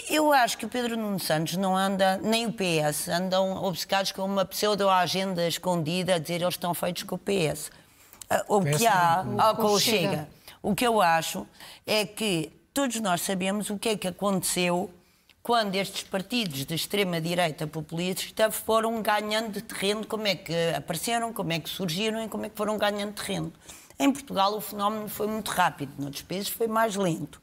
Eu 0.09 0.33
acho 0.33 0.57
que 0.57 0.65
o 0.65 0.69
Pedro 0.69 0.98
Nuno 0.98 1.19
Santos 1.19 1.55
não 1.55 1.75
anda, 1.75 2.17
nem 2.17 2.45
o 2.45 2.53
PS, 2.53 3.07
andam 3.07 3.63
obcecados 3.63 4.12
com 4.12 4.24
uma 4.24 4.43
pseudo-agenda 4.43 5.48
escondida 5.48 6.15
a 6.15 6.17
dizer 6.17 6.41
eles 6.41 6.55
estão 6.55 6.74
feitos 6.74 7.03
com 7.03 7.15
o 7.15 7.17
PS. 7.17 7.71
Uh, 8.29 8.57
o 8.57 8.62
que 8.62 8.86
há, 8.86 9.25
o, 9.25 9.55
com 9.55 9.67
o 9.67 9.79
Chega. 9.79 10.09
Chega. 10.09 10.29
O 10.62 10.75
que 10.75 10.86
eu 10.86 11.01
acho 11.01 11.48
é 11.88 12.05
que 12.05 12.51
todos 12.74 13.00
nós 13.00 13.21
sabemos 13.21 13.69
o 13.69 13.77
que 13.77 13.89
é 13.89 13.98
que 13.98 14.07
aconteceu 14.07 14.91
quando 15.41 15.75
estes 15.75 16.03
partidos 16.03 16.65
de 16.65 16.75
extrema-direita 16.75 17.65
populista 17.65 18.51
foram 18.51 19.01
ganhando 19.01 19.62
terreno, 19.62 20.05
como 20.05 20.27
é 20.27 20.36
que 20.36 20.53
apareceram, 20.75 21.31
como 21.33 21.53
é 21.53 21.59
que 21.59 21.69
surgiram 21.69 22.21
e 22.24 22.27
como 22.27 22.45
é 22.45 22.50
que 22.50 22.57
foram 22.57 22.77
ganhando 22.77 23.13
terreno. 23.13 23.51
Em 23.98 24.12
Portugal 24.12 24.55
o 24.55 24.62
fenómeno 24.62 25.07
foi 25.07 25.27
muito 25.27 25.50
rápido, 25.50 25.93
noutros 25.98 26.21
países 26.21 26.50
foi 26.50 26.67
mais 26.67 26.95
lento. 26.95 27.41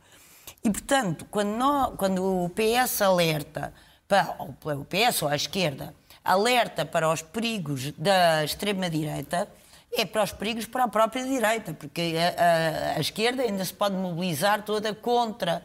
E, 0.65 0.71
portanto, 0.71 1.27
quando, 1.31 1.57
nós, 1.57 1.95
quando 1.97 2.45
o 2.45 2.51
PS 2.51 3.03
alerta, 3.03 3.73
para, 4.09 4.37
o 4.41 4.85
PS 4.85 5.23
ou 5.23 5.29
a 5.29 5.37
esquerda, 5.37 5.95
alerta 6.25 6.85
para 6.85 7.11
os 7.11 7.23
perigos 7.23 7.93
da 7.93 8.45
extrema-direita, 8.45 9.49
é 9.93 10.05
para 10.05 10.23
os 10.23 10.33
perigos 10.33 10.67
para 10.67 10.85
a 10.85 10.89
própria 10.89 11.25
direita, 11.25 11.73
porque 11.73 12.15
a, 12.19 12.95
a, 12.95 12.97
a 12.97 13.01
esquerda 13.01 13.43
ainda 13.43 13.65
se 13.65 13.73
pode 13.73 13.95
mobilizar 13.95 14.63
toda 14.63 14.95
contra 14.95 15.65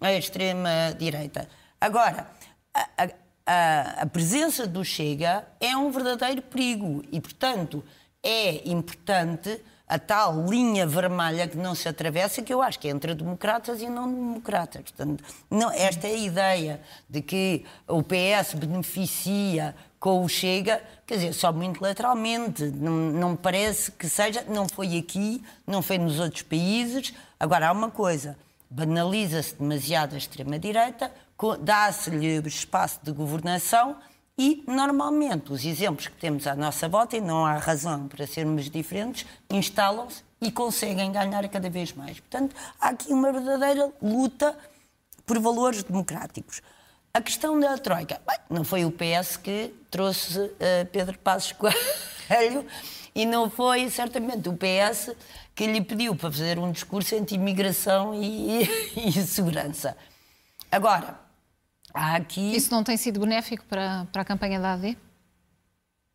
a 0.00 0.12
extrema-direita. 0.12 1.48
Agora, 1.80 2.30
a, 2.74 3.08
a, 3.46 4.02
a, 4.02 4.06
presença 4.06 4.66
do 4.66 4.84
Chega 4.84 5.46
é 5.60 5.76
um 5.76 5.90
verdadeiro 5.90 6.42
perigo 6.42 7.02
e, 7.10 7.20
portanto, 7.20 7.84
é 8.22 8.68
importante 8.68 9.62
a 9.90 9.98
tal 9.98 10.46
linha 10.46 10.86
vermelha 10.86 11.48
que 11.48 11.56
não 11.56 11.74
se 11.74 11.88
atravessa, 11.88 12.40
que 12.42 12.54
eu 12.54 12.62
acho 12.62 12.78
que 12.78 12.86
é 12.86 12.92
entre 12.92 13.12
democratas 13.12 13.82
e 13.82 13.88
não 13.88 14.08
democratas. 14.08 14.82
Portanto, 14.82 15.24
não, 15.50 15.68
esta 15.72 16.06
é 16.06 16.12
a 16.12 16.16
ideia 16.16 16.80
de 17.08 17.20
que 17.20 17.64
o 17.88 18.00
PS 18.00 18.54
beneficia 18.54 19.74
com 19.98 20.24
o 20.24 20.28
Chega, 20.28 20.80
quer 21.04 21.16
dizer, 21.16 21.32
só 21.32 21.52
muito 21.52 21.82
lateralmente. 21.82 22.66
Não, 22.66 22.92
não 22.92 23.34
parece 23.34 23.90
que 23.90 24.08
seja, 24.08 24.44
não 24.48 24.68
foi 24.68 24.96
aqui, 24.96 25.42
não 25.66 25.82
foi 25.82 25.98
nos 25.98 26.20
outros 26.20 26.42
países. 26.42 27.12
Agora, 27.40 27.68
há 27.68 27.72
uma 27.72 27.90
coisa: 27.90 28.38
banaliza-se 28.70 29.56
demasiado 29.56 30.14
a 30.14 30.18
extrema-direita, 30.18 31.10
dá-se-lhe 31.60 32.36
espaço 32.46 33.00
de 33.02 33.10
governação 33.10 33.96
e, 34.42 34.64
normalmente, 34.66 35.52
os 35.52 35.66
exemplos 35.66 36.08
que 36.08 36.16
temos 36.16 36.46
à 36.46 36.56
nossa 36.56 36.88
volta, 36.88 37.14
e 37.14 37.20
não 37.20 37.44
há 37.44 37.58
razão 37.58 38.08
para 38.08 38.26
sermos 38.26 38.70
diferentes, 38.70 39.26
instalam-se 39.50 40.24
e 40.40 40.50
conseguem 40.50 41.12
ganhar 41.12 41.46
cada 41.50 41.68
vez 41.68 41.92
mais. 41.92 42.18
Portanto, 42.20 42.56
há 42.80 42.88
aqui 42.88 43.12
uma 43.12 43.30
verdadeira 43.30 43.92
luta 44.00 44.56
por 45.26 45.38
valores 45.38 45.82
democráticos. 45.82 46.62
A 47.12 47.20
questão 47.20 47.60
da 47.60 47.76
Troika. 47.76 48.18
Bem, 48.26 48.38
não 48.48 48.64
foi 48.64 48.86
o 48.86 48.90
PS 48.90 49.36
que 49.36 49.74
trouxe 49.90 50.38
uh, 50.38 50.86
Pedro 50.90 51.18
Passos 51.18 51.52
Coelho 51.60 52.64
e 53.14 53.26
não 53.26 53.50
foi, 53.50 53.90
certamente, 53.90 54.48
o 54.48 54.56
PS 54.56 55.14
que 55.54 55.66
lhe 55.66 55.82
pediu 55.82 56.16
para 56.16 56.32
fazer 56.32 56.58
um 56.58 56.72
discurso 56.72 57.14
anti-imigração 57.14 58.14
e, 58.14 58.62
e, 58.62 58.70
e, 59.08 59.12
segurança. 59.12 59.94
Agora, 60.72 61.28
há 61.94 62.16
aqui... 62.16 62.54
Isso 62.54 62.70
não 62.70 62.82
tem 62.82 62.96
sido 62.96 63.20
benéfico 63.20 63.64
para, 63.66 64.06
para 64.12 64.22
a 64.22 64.24
campanha 64.24 64.58
da 64.60 64.74
AD? 64.74 64.96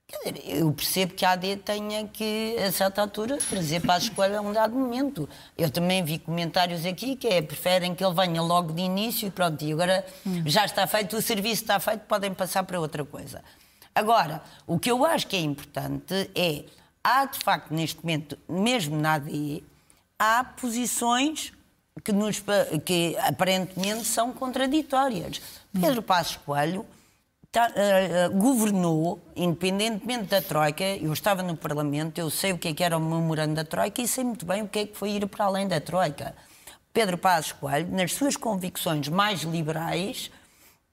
Quer 0.07 0.33
dizer, 0.33 0.57
eu 0.57 0.71
percebo 0.71 1.15
que 1.15 1.25
a 1.25 1.31
AD 1.31 1.57
tenha 1.57 2.07
que, 2.07 2.55
a 2.59 2.71
certa 2.71 3.01
altura, 3.01 3.37
trazer 3.37 3.81
para 3.81 3.95
a 3.95 3.97
escola 3.97 4.37
a 4.37 4.41
um 4.41 4.53
dado 4.53 4.75
momento. 4.75 5.27
Eu 5.57 5.69
também 5.69 6.03
vi 6.03 6.19
comentários 6.19 6.85
aqui 6.85 7.15
que 7.15 7.27
é, 7.27 7.41
preferem 7.41 7.95
que 7.95 8.05
ele 8.05 8.13
venha 8.13 8.39
logo 8.41 8.71
de 8.71 8.83
início 8.83 9.27
e 9.27 9.31
pronto, 9.31 9.63
e 9.63 9.73
agora 9.73 10.05
hum. 10.25 10.43
já 10.45 10.63
está 10.63 10.85
feito, 10.85 11.17
o 11.17 11.21
serviço 11.21 11.63
está 11.63 11.79
feito, 11.79 12.01
podem 12.01 12.33
passar 12.33 12.63
para 12.63 12.79
outra 12.79 13.03
coisa. 13.03 13.43
Agora, 13.95 14.43
o 14.67 14.77
que 14.77 14.91
eu 14.91 15.03
acho 15.03 15.25
que 15.25 15.35
é 15.35 15.39
importante 15.39 16.29
é, 16.35 16.65
há 17.03 17.25
de 17.25 17.39
facto 17.39 17.73
neste 17.73 18.03
momento, 18.03 18.37
mesmo 18.47 18.95
na 18.95 19.13
AD, 19.13 19.63
há 20.19 20.43
posições 20.43 21.51
que, 22.03 22.11
nos, 22.11 22.43
que 22.83 23.15
aparentemente 23.19 24.05
são 24.05 24.33
contraditórias. 24.33 25.41
Pedro 25.73 26.01
Passos 26.01 26.37
Coelho 26.37 26.85
uh, 27.61 28.37
governou, 28.37 29.21
independentemente 29.35 30.25
da 30.25 30.41
Troika, 30.41 30.83
eu 30.83 31.13
estava 31.13 31.41
no 31.41 31.55
Parlamento, 31.55 32.19
eu 32.19 32.29
sei 32.29 32.51
o 32.51 32.57
que, 32.57 32.69
é 32.69 32.73
que 32.73 32.83
era 32.83 32.97
o 32.97 32.99
memorando 32.99 33.55
da 33.55 33.63
Troika 33.63 34.01
e 34.01 34.07
sei 34.07 34.23
muito 34.23 34.45
bem 34.45 34.63
o 34.63 34.67
que 34.67 34.79
é 34.79 34.85
que 34.87 34.95
foi 34.95 35.11
ir 35.11 35.25
para 35.27 35.45
além 35.45 35.67
da 35.67 35.79
Troika. 35.79 36.35
Pedro 36.93 37.17
Passos 37.17 37.51
Coelho, 37.53 37.91
nas 37.91 38.13
suas 38.13 38.37
convicções 38.37 39.07
mais 39.09 39.41
liberais, 39.41 40.31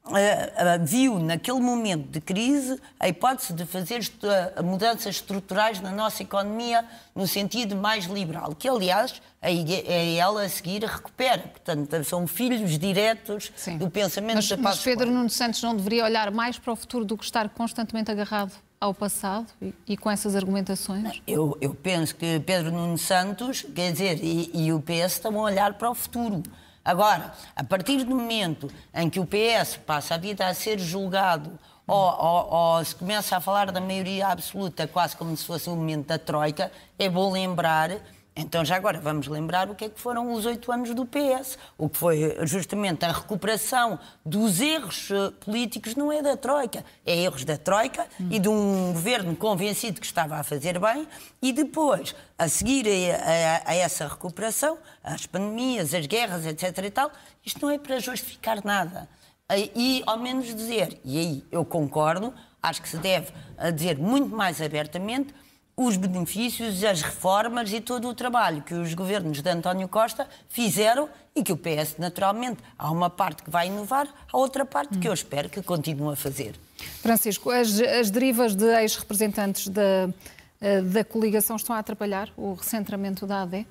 Uh, 0.04 0.10
uh, 0.10 0.84
viu 0.84 1.20
naquele 1.20 1.60
momento 1.60 2.08
de 2.08 2.20
crise 2.20 2.76
a 2.98 3.08
hipótese 3.08 3.52
de 3.52 3.64
fazer 3.64 4.00
uh, 4.00 4.62
mudanças 4.62 5.14
estruturais 5.14 5.80
na 5.80 5.92
nossa 5.92 6.24
economia 6.24 6.84
no 7.14 7.24
sentido 7.28 7.76
mais 7.76 8.06
liberal, 8.06 8.52
que 8.52 8.68
aliás 8.68 9.22
a 9.40 9.48
ela 9.48 10.42
a 10.42 10.48
seguir 10.48 10.84
recupera. 10.84 11.42
Portanto, 11.42 12.02
são 12.02 12.26
filhos 12.26 12.76
diretos 12.78 13.52
Sim. 13.54 13.78
do 13.78 13.88
pensamento 13.88 14.36
mas, 14.36 14.48
da 14.48 14.56
Mas 14.56 14.80
Pedro 14.80 15.08
Nuno 15.08 15.30
Santos 15.30 15.62
não 15.62 15.76
deveria 15.76 16.04
olhar 16.04 16.32
mais 16.32 16.58
para 16.58 16.72
o 16.72 16.76
futuro 16.76 17.04
do 17.04 17.16
que 17.16 17.24
estar 17.24 17.48
constantemente 17.50 18.10
agarrado 18.10 18.52
ao 18.80 18.92
passado 18.92 19.46
e, 19.62 19.72
e 19.86 19.96
com 19.96 20.10
essas 20.10 20.34
argumentações? 20.34 21.22
Eu, 21.24 21.56
eu, 21.60 21.72
penso 21.72 22.16
que 22.16 22.40
Pedro 22.40 22.72
Nuno 22.72 22.98
Santos, 22.98 23.64
quer 23.74 23.92
dizer, 23.92 24.18
e, 24.22 24.50
e 24.52 24.72
o 24.72 24.80
PS 24.80 25.12
estão 25.12 25.38
a 25.38 25.42
olhar 25.42 25.74
para 25.74 25.88
o 25.88 25.94
futuro. 25.94 26.42
Agora, 26.84 27.32
a 27.54 27.62
partir 27.62 28.04
do 28.04 28.14
momento 28.14 28.68
em 28.94 29.08
que 29.08 29.20
o 29.20 29.26
PS 29.26 29.76
passa 29.76 30.14
a 30.14 30.18
vida 30.18 30.46
a 30.46 30.54
ser 30.54 30.78
julgado 30.78 31.58
ou, 31.86 31.96
ou, 31.96 32.52
ou, 32.52 32.84
se 32.84 32.94
começa 32.94 33.36
a 33.36 33.40
falar 33.40 33.70
da 33.70 33.80
maioria 33.80 34.28
absoluta, 34.28 34.86
quase 34.86 35.16
como 35.16 35.36
se 35.36 35.44
fosse 35.44 35.68
o 35.68 35.76
momento 35.76 36.06
da 36.06 36.18
Troika, 36.18 36.72
é 36.98 37.08
bom 37.08 37.30
lembrar 37.30 37.90
então, 38.34 38.64
já 38.64 38.76
agora, 38.76 38.98
vamos 38.98 39.26
lembrar 39.26 39.68
o 39.68 39.74
que 39.74 39.84
é 39.84 39.88
que 39.90 40.00
foram 40.00 40.32
os 40.32 40.46
oito 40.46 40.72
anos 40.72 40.94
do 40.94 41.04
PS. 41.04 41.58
O 41.76 41.86
que 41.86 41.98
foi 41.98 42.38
justamente 42.46 43.04
a 43.04 43.12
recuperação 43.12 43.98
dos 44.24 44.58
erros 44.58 45.10
eh, 45.10 45.30
políticos 45.44 45.94
não 45.94 46.10
é 46.10 46.22
da 46.22 46.34
Troika, 46.34 46.82
é 47.04 47.14
erros 47.14 47.44
da 47.44 47.58
Troika 47.58 48.06
hum. 48.18 48.28
e 48.30 48.38
de 48.38 48.48
um 48.48 48.94
governo 48.94 49.36
convencido 49.36 50.00
que 50.00 50.06
estava 50.06 50.36
a 50.36 50.42
fazer 50.42 50.78
bem 50.78 51.06
e 51.42 51.52
depois, 51.52 52.14
a 52.38 52.48
seguir 52.48 52.86
a, 52.88 53.68
a, 53.68 53.70
a 53.72 53.74
essa 53.74 54.08
recuperação, 54.08 54.78
as 55.04 55.26
pandemias, 55.26 55.92
as 55.92 56.06
guerras, 56.06 56.46
etc. 56.46 56.86
e 56.86 56.90
tal, 56.90 57.12
isto 57.44 57.60
não 57.60 57.70
é 57.70 57.78
para 57.78 58.00
justificar 58.00 58.64
nada. 58.64 59.10
E, 59.54 60.02
ao 60.06 60.18
menos 60.18 60.46
dizer, 60.46 60.98
e 61.04 61.18
aí 61.18 61.44
eu 61.52 61.62
concordo, 61.66 62.32
acho 62.62 62.80
que 62.80 62.88
se 62.88 62.96
deve 62.96 63.30
dizer 63.74 63.98
muito 63.98 64.34
mais 64.34 64.62
abertamente, 64.62 65.34
os 65.76 65.96
benefícios, 65.96 66.82
as 66.84 67.00
reformas 67.00 67.72
e 67.72 67.80
todo 67.80 68.08
o 68.08 68.14
trabalho 68.14 68.62
que 68.62 68.74
os 68.74 68.92
governos 68.94 69.40
de 69.40 69.48
António 69.48 69.88
Costa 69.88 70.28
fizeram 70.48 71.08
e 71.34 71.42
que 71.42 71.52
o 71.52 71.56
PS, 71.56 71.96
naturalmente, 71.98 72.58
há 72.78 72.90
uma 72.90 73.08
parte 73.08 73.42
que 73.42 73.50
vai 73.50 73.68
inovar, 73.68 74.06
há 74.30 74.36
outra 74.36 74.66
parte 74.66 74.98
que 74.98 75.08
eu 75.08 75.14
espero 75.14 75.48
que 75.48 75.62
continue 75.62 76.12
a 76.12 76.16
fazer. 76.16 76.54
Francisco, 77.00 77.50
as, 77.50 77.80
as 77.80 78.10
derivas 78.10 78.54
de 78.54 78.66
ex-representantes 78.66 79.68
da, 79.68 80.12
eh, 80.60 80.82
da 80.82 81.04
coligação 81.04 81.56
estão 81.56 81.74
a 81.74 81.78
atrapalhar 81.78 82.30
o 82.36 82.52
recentramento 82.52 83.26
da 83.26 83.42
AD? 83.42 83.66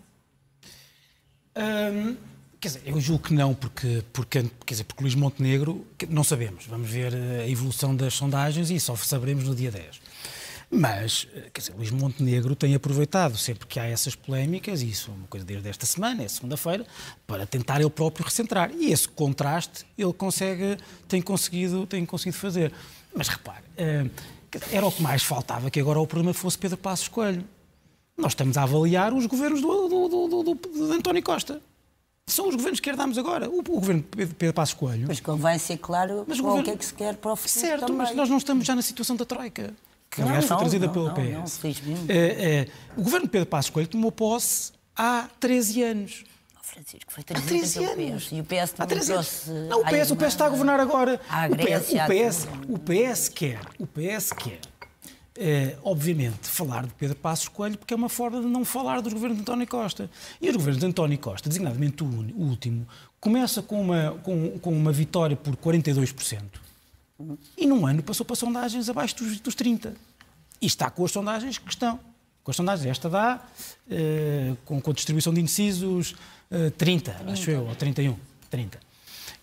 Hum, 1.56 2.18
quer 2.60 2.68
dizer, 2.68 2.82
eu 2.86 3.00
julgo 3.00 3.24
que 3.26 3.34
não, 3.34 3.54
porque, 3.54 4.04
porque, 4.12 4.44
quer 4.66 4.74
dizer, 4.74 4.84
porque 4.86 5.04
Luís 5.04 5.14
Montenegro, 5.14 5.86
não 6.10 6.24
sabemos. 6.24 6.66
Vamos 6.66 6.90
ver 6.90 7.14
eh, 7.14 7.44
a 7.44 7.48
evolução 7.48 7.96
das 7.96 8.16
sondagens 8.16 8.72
e 8.72 8.80
só 8.80 8.96
saberemos 8.96 9.44
no 9.44 9.54
dia 9.54 9.70
10. 9.70 10.02
Mas, 10.74 11.28
quer 11.54 11.60
dizer, 11.60 11.76
Luís 11.76 11.92
Montenegro 11.92 12.56
tem 12.56 12.74
aproveitado 12.74 13.38
sempre 13.38 13.68
que 13.68 13.78
há 13.78 13.84
essas 13.86 14.16
polémicas, 14.16 14.82
e 14.82 14.90
isso 14.90 15.12
é 15.12 15.14
uma 15.14 15.28
coisa 15.28 15.46
desde 15.46 15.68
esta 15.68 15.86
semana, 15.86 16.24
é 16.24 16.28
segunda-feira, 16.30 16.88
para 17.28 17.46
tentar 17.46 17.82
ele 17.82 17.90
próprio 17.90 18.24
recentrar. 18.24 18.72
E 18.72 18.90
esse 18.90 19.06
contraste 19.10 19.86
ele 19.98 20.14
consegue, 20.14 20.78
tem 21.10 21.22
conseguido, 21.22 21.86
tem 21.86 22.06
conseguido 22.06 22.38
fazer. 22.38 22.72
Mas 23.14 23.28
repare, 23.28 23.66
eh, 23.76 24.06
era 24.72 24.86
o 24.86 24.92
que 24.92 25.02
mais 25.02 25.24
faltava 25.24 25.70
que 25.70 25.78
agora 25.78 26.00
o 26.00 26.08
problema 26.08 26.34
fosse 26.34 26.58
Pedro 26.58 26.78
Passos 26.78 27.10
Coelho. 27.10 27.44
Nós 28.18 28.32
estamos 28.32 28.56
a 28.56 28.64
avaliar 28.64 29.14
os 29.14 29.26
governos 29.26 29.62
do, 29.62 29.90
do, 29.90 30.28
do, 30.28 30.44
do 30.56 30.88
de 30.88 30.94
António 30.94 31.22
Costa. 31.22 31.62
São 32.28 32.48
os 32.48 32.56
governos 32.56 32.80
que 32.80 32.90
herdamos 32.90 33.18
agora. 33.18 33.50
O, 33.50 33.60
o 33.60 33.62
governo 33.62 34.06
de 34.16 34.26
Pedro 34.28 34.54
Passos 34.54 34.76
Coelho. 34.76 35.06
Mas 35.06 35.20
convém 35.20 35.60
ser 35.60 35.78
claro 35.80 36.24
mas 36.26 36.40
o, 36.40 36.44
governo... 36.44 36.64
que 36.64 36.70
é 36.70 36.76
que 36.78 36.86
se 36.86 36.94
quer 36.94 37.18
para 37.18 37.34
o 37.34 37.36
futuro 37.36 37.60
Certo, 37.60 37.82
também. 37.82 37.98
mas 37.98 38.16
nós 38.16 38.30
não 38.30 38.38
estamos 38.38 38.66
já 38.66 38.74
na 38.74 38.82
situação 38.82 39.18
da 39.18 39.26
Troika 39.26 39.74
que 40.12 40.22
aliás 40.22 40.46
foi 40.46 40.58
trazida 40.58 40.88
não, 40.88 40.94
pelo 40.94 41.08
não, 41.08 41.14
PS. 41.14 41.60
Não, 41.64 42.06
é, 42.10 42.16
é, 42.18 42.68
o 42.98 43.04
governo 43.04 43.26
de 43.26 43.32
Pedro 43.32 43.48
Passos 43.48 43.72
Coelho 43.72 43.88
tomou 43.88 44.12
posse 44.12 44.74
há 44.96 45.30
13 45.40 45.84
anos. 45.84 46.24
Francisco, 46.62 47.12
foi 47.12 47.24
trazida 47.24 47.96
pelo 47.96 48.18
PS. 48.18 48.32
E 48.32 48.42
o 48.42 48.44
PS 48.44 48.76
não 48.78 48.88
trouxe... 48.88 49.50
Não, 49.50 49.82
o 49.82 49.86
PS, 49.86 50.12
o 50.12 50.16
PS 50.16 50.28
está 50.28 50.46
a 50.46 50.50
governar 50.50 50.80
agora. 50.80 51.20
A 51.30 51.48
o, 51.48 51.56
PS, 51.56 51.92
o, 51.92 52.08
PS, 52.08 52.48
o 52.68 52.78
PS 52.78 53.30
quer, 53.30 53.60
o 53.80 53.88
PS 53.88 54.34
quer, 54.34 54.60
é, 55.38 55.78
obviamente, 55.82 56.48
falar 56.48 56.86
de 56.86 56.94
Pedro 56.94 57.16
Passos 57.16 57.48
Coelho 57.48 57.78
porque 57.78 57.94
é 57.94 57.98
uma 57.98 58.10
forma 58.10 58.42
de 58.42 58.48
não 58.48 58.66
falar 58.66 59.02
dos 59.02 59.14
governos 59.14 59.38
de 59.38 59.44
António 59.44 59.68
Costa. 59.68 60.10
E 60.42 60.50
os 60.50 60.56
governos 60.56 60.80
de 60.80 60.86
António 60.86 61.18
Costa, 61.18 61.48
designadamente 61.48 62.04
o, 62.04 62.08
o 62.08 62.50
último, 62.50 62.86
começa 63.20 63.62
com 63.62 63.82
uma, 63.82 64.12
com, 64.24 64.60
com 64.60 64.72
uma 64.72 64.92
vitória 64.92 65.38
por 65.38 65.56
42%. 65.56 66.42
E 67.58 67.66
num 67.66 67.86
ano 67.86 68.04
passou 68.04 68.26
para 68.26 68.36
sondagens 68.36 68.90
abaixo 68.90 69.16
dos, 69.16 69.40
dos 69.40 69.56
30%. 69.56 69.94
E 70.62 70.66
está 70.66 70.90
com 70.90 71.04
as 71.04 71.12
sondagens 71.12 71.58
que 71.58 71.70
estão. 71.70 72.00
Com 72.44 72.52
as 72.52 72.58
sondagens, 72.58 72.88
esta 72.88 73.10
dá, 73.10 73.40
uh, 73.88 74.58
com, 74.66 74.82
com 74.82 74.94
distribuição 74.94 75.34
de 75.34 75.40
indecisos, 75.42 76.12
uh, 76.52 76.72
30, 76.78 77.12
30, 77.12 77.32
acho 77.32 77.52
eu, 77.52 77.66
ou 77.68 77.76
31. 77.76 78.18
30. 78.50 78.80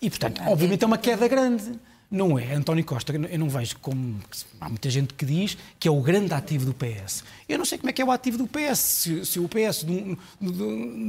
E, 0.01 0.09
portanto, 0.09 0.41
obviamente 0.47 0.83
é 0.83 0.87
uma 0.87 0.97
queda 0.97 1.27
grande. 1.27 1.79
Não 2.11 2.39
é 2.39 2.53
António 2.53 2.83
Costa, 2.83 3.13
eu 3.13 3.39
não 3.39 3.49
vejo 3.49 3.77
como. 3.79 4.19
Há 4.59 4.67
muita 4.67 4.89
gente 4.89 5.13
que 5.13 5.25
diz 5.25 5.57
que 5.79 5.87
é 5.87 5.91
o 5.91 6.01
grande 6.01 6.33
ativo 6.33 6.65
do 6.65 6.73
PS. 6.73 7.23
Eu 7.47 7.57
não 7.57 7.65
sei 7.65 7.77
como 7.77 7.89
é 7.89 7.93
que 7.93 8.01
é 8.01 8.05
o 8.05 8.11
ativo 8.11 8.37
do 8.37 8.47
PS. 8.47 8.79
Se, 8.79 9.25
se 9.25 9.39
o 9.39 9.47
PS 9.47 9.85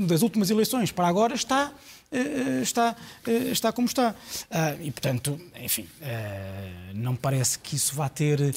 das 0.07 0.21
últimas 0.21 0.51
eleições 0.51 0.93
para 0.93 1.09
agora 1.09 1.35
está 1.35 1.73
eh, 2.13 2.19
eh, 2.19 2.63
está, 2.63 2.97
eh, 3.27 3.51
está 3.53 3.73
como 3.73 3.87
está. 3.87 4.15
Ah, 4.51 4.75
e, 4.81 4.91
portanto, 4.91 5.41
enfim, 5.61 5.87
não 6.95 7.15
parece 7.15 7.59
que 7.59 7.77
isso 7.77 7.95
vá 7.95 8.09
ter 8.09 8.55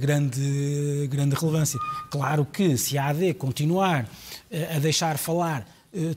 grande, 0.00 1.06
grande 1.08 1.36
relevância. 1.36 1.78
Claro 2.10 2.44
que 2.44 2.76
se 2.76 2.98
a 2.98 3.08
AD 3.08 3.34
continuar 3.34 4.08
a 4.74 4.78
deixar 4.78 5.16
falar 5.16 5.66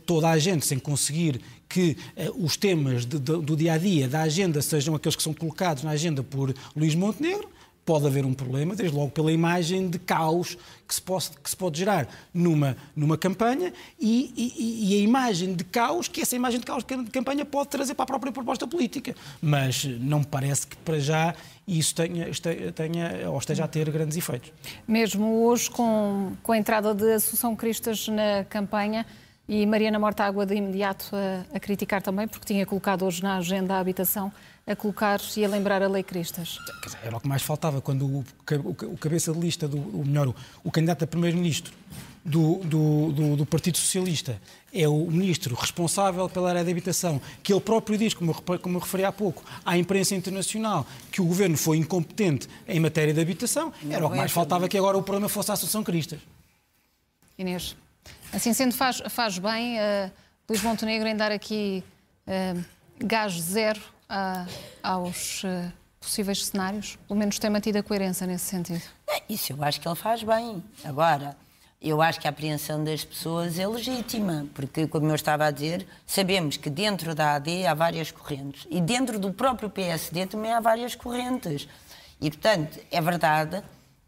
toda 0.06 0.30
a 0.30 0.38
gente 0.38 0.66
sem 0.66 0.78
conseguir 0.78 1.42
que 1.70 1.98
os 2.36 2.58
temas 2.58 3.06
de, 3.06 3.18
de, 3.18 3.38
do 3.38 3.56
dia 3.56 3.74
a 3.74 3.78
dia 3.78 4.08
da 4.08 4.22
agenda 4.24 4.62
sejam 4.62 4.94
aqueles 4.94 5.16
que 5.16 5.24
são 5.24 5.34
colocados 5.34 5.84
na 5.84 5.92
agenda 5.92 6.22
por 6.22 6.54
Luís 6.75 6.94
Montenegro, 6.94 7.50
pode 7.86 8.06
haver 8.06 8.25
um 8.25 8.34
problema, 8.34 8.75
desde 8.75 8.96
logo 8.96 9.12
pela 9.12 9.32
imagem 9.32 9.90
de 9.90 9.98
caos 9.98 10.58
que 10.88 10.94
se 10.94 11.01
pode, 11.01 11.30
que 11.44 11.50
se 11.50 11.58
pode 11.58 11.80
gerar 11.80 12.08
numa, 12.34 12.78
numa 12.96 13.18
campanha 13.18 13.74
e, 14.00 14.32
e, 14.36 14.94
e, 14.94 15.00
a 15.00 15.04
imagem 15.04 15.54
de 15.54 15.63
caos, 15.63 16.08
que 16.08 16.22
essa 16.22 16.36
imagem 16.36 16.60
de 16.60 16.66
caos 16.66 16.84
de 16.84 17.12
campanha 17.12 17.44
pode 17.44 17.70
trazer 17.70 17.94
para 17.96 18.04
a 18.04 18.08
própria 18.08 18.32
proposta 18.32 18.68
política. 18.68 19.16
Mas 19.42 19.84
não 19.84 20.20
me 20.20 20.25
parece 20.25 20.68
que 20.68 20.78
para 20.78 21.00
já 21.00 21.34
isso 21.68 21.96
tenha, 21.96 22.28
tenha 22.74 23.30
ou 23.30 23.38
esteja 23.38 23.63
a 23.63 23.68
ter 23.68 23.90
grandes 23.90 24.15
efeitos. 24.15 24.52
Mesmo 24.88 25.43
hoje, 25.43 25.69
com, 25.69 26.34
com 26.43 26.52
a 26.52 26.58
entrada 26.58 26.93
de 26.93 27.13
Assunção 27.13 27.56
Cristas 27.56 28.08
na 28.08 28.43
campanha, 28.45 29.06
e 29.47 29.65
Mariana 29.65 29.99
Mortágua 29.99 30.45
de 30.45 30.56
imediato 30.56 31.15
a, 31.15 31.56
a, 31.56 31.60
criticar 31.60 32.01
também, 32.01 32.27
porque 32.27 32.45
tinha 32.45 32.65
colocado 32.65 33.06
hoje 33.06 33.21
na 33.21 33.38
agenda 33.38 33.75
a 33.75 33.80
habitação 33.80 34.32
a 34.65 34.75
colocar 34.75 35.19
e 35.36 35.43
a 35.43 35.47
lembrar 35.47 35.82
a 35.82 35.88
Lei 35.88 36.04
Cristas. 36.04 36.58
Era 37.04 37.17
o 37.17 37.19
que 37.19 37.27
mais 37.27 37.41
faltava 37.41 37.82
quando 37.82 38.06
o, 38.06 38.25
o, 38.93 38.97
cabeça 38.97 39.34
de 39.34 39.39
lista, 39.39 39.67
do, 39.67 39.77
o 39.77 40.06
melhor, 40.06 40.30
o, 40.30 40.36
o 40.63 40.71
candidato 40.71 41.04
a 41.04 41.08
primeiro-ministro 41.08 41.73
do, 42.23 42.60
do, 42.60 43.12
do, 43.12 43.36
do, 43.38 43.45
Partido 43.45 43.77
Socialista 43.77 44.39
é 44.71 44.88
o 44.88 45.10
ministro 45.10 45.56
responsável 45.56 46.30
pela 46.30 46.49
área 46.49 46.63
de 46.63 46.71
habitação, 46.71 47.19
que 47.41 47.51
ele 47.51 47.60
próprio 47.60 47.97
diz, 47.97 48.13
como 48.13 48.32
eu, 48.32 48.60
como 48.60 48.77
eu 48.77 48.82
referi 48.82 49.04
há 49.04 49.12
pouco, 49.12 49.43
à 49.65 49.77
imprensa 49.77 50.15
internacional, 50.15 50.86
que 51.12 51.21
o 51.21 51.25
governo 51.25 51.58
foi 51.58 51.77
incompetente 51.77 52.47
em 52.67 52.80
matéria 52.80 53.13
de 53.13 53.19
habitação, 53.19 53.73
era 53.89 54.06
o 54.06 54.12
que 54.12 54.17
mais 54.17 54.32
faltava 54.32 54.69
que 54.69 54.77
agora 54.77 54.97
o 54.97 55.04
problema 55.04 55.27
fosse 55.27 55.49
a 55.51 55.56
Associação 55.56 55.84
Cristas. 55.84 56.19
Inês, 57.38 57.75
assim 58.34 58.54
sendo, 58.54 58.74
faz, 58.74 59.02
faz 59.10 59.38
bem 59.38 59.78
uh, 59.78 60.12
Luís 60.50 60.62
Montenegro 60.62 61.08
em 61.08 61.16
dar 61.16 61.32
aqui 61.32 61.84
uh, 62.28 62.64
gás 63.00 63.34
zero 63.34 63.82
aos 64.84 65.44
uh, 65.44 65.72
possíveis 66.00 66.46
cenários? 66.46 66.98
Pelo 67.08 67.18
menos 67.18 67.40
tem 67.40 67.50
mantido 67.50 67.78
a 67.78 67.84
coerência 67.84 68.28
nesse 68.28 68.46
sentido. 68.46 68.82
Isso 69.30 69.54
eu 69.54 69.64
acho 69.64 69.80
que 69.80 69.88
ele 69.88 69.96
faz 69.96 70.24
bem. 70.24 70.64
Agora, 70.84 71.38
eu 71.82 72.00
acho 72.00 72.20
que 72.20 72.28
a 72.28 72.30
apreensão 72.30 72.84
das 72.84 73.04
pessoas 73.04 73.58
é 73.58 73.68
legítima, 73.68 74.46
porque, 74.54 74.86
como 74.86 75.08
eu 75.08 75.16
estava 75.16 75.46
a 75.46 75.52
dizer, 75.52 75.88
sabemos 76.06 76.56
que 76.56 76.70
dentro 76.70 77.16
da 77.16 77.36
AD 77.36 77.66
há 77.66 77.74
várias 77.74 78.12
correntes 78.12 78.68
e 78.70 78.80
dentro 78.80 79.18
do 79.18 79.34
próprio 79.34 79.68
PSD 79.68 80.28
também 80.28 80.52
há 80.52 80.60
várias 80.60 80.94
correntes. 80.94 81.68
E, 82.22 82.30
portanto, 82.30 82.80
é 82.92 83.02
verdade, 83.02 83.64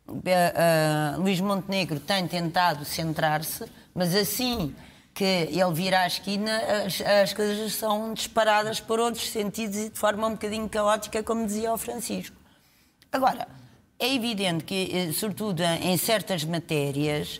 uh, 0.07 1.21
Luís 1.21 1.39
Montenegro 1.39 1.99
tem 1.99 2.27
tentado 2.27 2.85
centrar-se, 2.85 3.65
mas 3.93 4.15
assim 4.15 4.75
que 5.13 5.23
ele 5.23 5.73
vira 5.73 6.01
à 6.01 6.07
esquina, 6.07 6.57
as, 6.85 6.99
as, 6.99 7.33
coisas 7.33 7.73
são 7.73 8.13
disparadas 8.13 8.79
por 8.79 8.99
outros 8.99 9.29
sentidos 9.29 9.77
e 9.77 9.89
de 9.89 9.99
forma 9.99 10.27
um 10.27 10.31
bocadinho 10.31 10.67
caótica, 10.67 11.21
como 11.21 11.45
dizia 11.45 11.71
o 11.71 11.77
Francisco. 11.77 12.35
Agora, 13.11 13.47
é 13.99 14.11
evidente 14.11 14.63
que, 14.63 14.89
eh, 14.91 15.13
sobretudo 15.13 15.61
em 15.61 15.95
certas 15.97 16.43
matérias, 16.43 17.39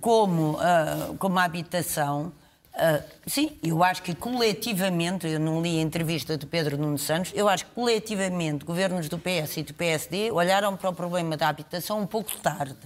como, 0.00 0.52
uh, 0.52 1.14
como 1.18 1.38
a 1.38 1.44
habitação, 1.44 2.32
uh, 2.78 3.04
sim, 3.26 3.56
eu 3.62 3.82
acho 3.82 4.02
que 4.02 4.14
coletivamente, 4.14 5.26
eu 5.26 5.40
não 5.40 5.60
li 5.60 5.78
a 5.78 5.82
entrevista 5.82 6.36
do 6.36 6.46
Pedro 6.46 6.78
Nuno 6.78 6.98
Santos, 6.98 7.32
eu 7.34 7.48
acho 7.48 7.66
que 7.66 7.72
coletivamente 7.72 8.64
governos 8.64 9.08
do 9.08 9.18
PS 9.18 9.58
e 9.58 9.62
do 9.62 9.74
PSD 9.74 10.30
olharam 10.30 10.76
para 10.76 10.90
o 10.90 10.94
problema 10.94 11.36
da 11.36 11.48
habitação 11.48 12.00
um 12.00 12.06
pouco 12.06 12.36
tarde 12.38 12.76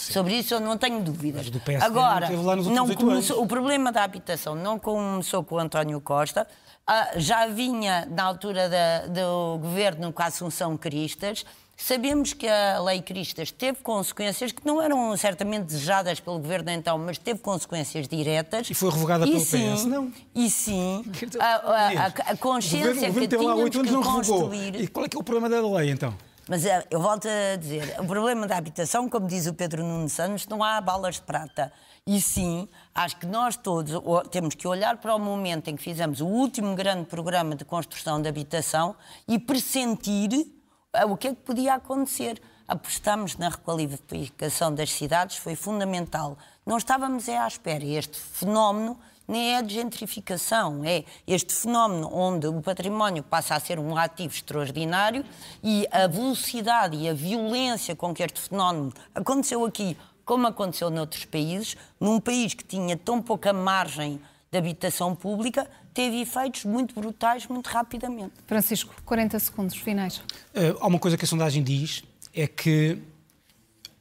Sim. 0.00 0.12
Sobre 0.14 0.34
isso 0.34 0.54
eu 0.54 0.60
não 0.60 0.78
tenho 0.78 1.02
dúvidas. 1.02 1.42
Mas 1.42 1.50
do 1.50 1.60
PSD 1.60 1.84
Agora, 1.84 2.30
não, 2.30 2.86
não 2.86 2.94
começou, 2.94 3.42
o 3.42 3.46
problema 3.46 3.92
da 3.92 4.02
habitação 4.02 4.54
não 4.54 4.78
começou 4.78 5.44
com 5.44 5.56
o 5.56 5.58
António 5.58 6.00
Costa, 6.00 6.46
ah, 6.86 7.10
já 7.16 7.46
vinha 7.46 8.06
na 8.10 8.24
altura 8.24 8.68
da, 8.68 9.06
do 9.06 9.58
governo 9.58 10.12
com 10.12 10.22
a 10.22 10.26
Assunção 10.26 10.76
Cristas. 10.76 11.44
Sabemos 11.82 12.34
que 12.34 12.46
a 12.46 12.78
Lei 12.80 13.00
Cristas 13.00 13.50
teve 13.50 13.78
consequências 13.78 14.52
que 14.52 14.64
não 14.66 14.82
eram 14.82 15.16
certamente 15.16 15.64
desejadas 15.64 16.20
pelo 16.20 16.38
governo 16.38 16.70
então, 16.70 16.98
mas 16.98 17.16
teve 17.16 17.40
consequências 17.40 18.06
diretas. 18.06 18.68
E 18.68 18.74
foi 18.74 18.90
revogada 18.90 19.26
e 19.26 19.30
pelo 19.30 19.40
sim, 19.44 19.74
PS, 19.74 19.84
não? 19.86 20.12
E 20.34 20.50
sim, 20.50 21.02
a, 21.40 21.46
a, 21.46 22.06
a, 22.06 22.36
consciência 22.36 23.08
o 23.08 23.12
governo, 23.12 23.38
o 23.38 23.42
governo 23.42 23.64
que 23.64 23.70
tínhamos 23.70 23.88
que 23.88 23.94
não 23.94 24.02
construir... 24.02 24.58
Revogou. 24.58 24.80
E 24.82 24.88
qual 24.88 25.06
é 25.06 25.08
que 25.08 25.16
é 25.16 25.20
o 25.20 25.24
problema 25.24 25.48
da 25.48 25.66
lei, 25.78 25.90
então? 25.90 26.14
Mas 26.46 26.66
eh, 26.66 26.86
eu 26.90 27.00
volto 27.00 27.26
a 27.26 27.56
dizer, 27.56 27.96
o 27.98 28.04
problema 28.04 28.46
da 28.46 28.58
habitação, 28.58 29.08
como 29.08 29.26
diz 29.26 29.46
o 29.46 29.54
Pedro 29.54 29.82
Nuno 29.82 30.08
Santos, 30.08 30.46
não 30.46 30.62
há 30.62 30.80
balas 30.82 31.14
de 31.14 31.22
prata. 31.22 31.72
E 32.06 32.20
sim, 32.20 32.68
acho 32.94 33.16
que 33.16 33.26
nós 33.26 33.56
todos 33.56 33.94
temos 34.30 34.54
que 34.54 34.68
olhar 34.68 34.98
para 34.98 35.14
o 35.14 35.18
momento 35.18 35.68
em 35.68 35.76
que 35.76 35.82
fizemos 35.82 36.20
o 36.20 36.26
último 36.26 36.74
grande 36.74 37.06
programa 37.06 37.56
de 37.56 37.64
construção 37.64 38.20
de 38.20 38.28
habitação 38.28 38.94
e 39.26 39.38
pressentir 39.38 40.59
o 41.06 41.16
que 41.16 41.28
é 41.28 41.34
que 41.34 41.42
podia 41.42 41.74
acontecer. 41.74 42.40
Apostamos 42.66 43.36
na 43.36 43.48
requalificação 43.48 44.74
das 44.74 44.92
cidades, 44.92 45.36
foi 45.36 45.54
fundamental. 45.54 46.36
Não 46.64 46.76
estávamos 46.76 47.28
é 47.28 47.38
à 47.38 47.46
espera. 47.46 47.84
Este 47.84 48.18
fenómeno 48.18 48.98
nem 49.26 49.54
é 49.54 49.62
de 49.62 49.74
gentrificação, 49.74 50.84
é 50.84 51.04
este 51.24 51.54
fenómeno 51.54 52.12
onde 52.12 52.48
o 52.48 52.60
património 52.60 53.22
passa 53.22 53.54
a 53.54 53.60
ser 53.60 53.78
um 53.78 53.96
ativo 53.96 54.34
extraordinário 54.34 55.24
e 55.62 55.86
a 55.92 56.08
velocidade 56.08 56.96
e 56.96 57.08
a 57.08 57.14
violência 57.14 57.94
com 57.94 58.12
que 58.12 58.24
este 58.24 58.40
fenómeno 58.40 58.92
aconteceu 59.14 59.64
aqui 59.64 59.96
como 60.24 60.46
aconteceu 60.46 60.90
noutros 60.90 61.24
países, 61.24 61.76
num 61.98 62.20
país 62.20 62.54
que 62.54 62.64
tinha 62.64 62.96
tão 62.96 63.20
pouca 63.20 63.52
margem 63.52 64.20
de 64.50 64.58
habitação 64.58 65.14
pública, 65.14 65.68
teve 65.92 66.20
efeitos 66.20 66.64
muito 66.64 66.94
brutais 66.94 67.46
muito 67.46 67.66
rapidamente. 67.68 68.32
Francisco, 68.46 68.94
40 69.04 69.38
segundos 69.38 69.76
finais. 69.76 70.18
Uh, 70.18 70.76
há 70.80 70.86
uma 70.86 70.98
coisa 70.98 71.16
que 71.16 71.24
a 71.24 71.28
sondagem 71.28 71.62
diz, 71.62 72.02
é 72.32 72.46
que 72.46 72.98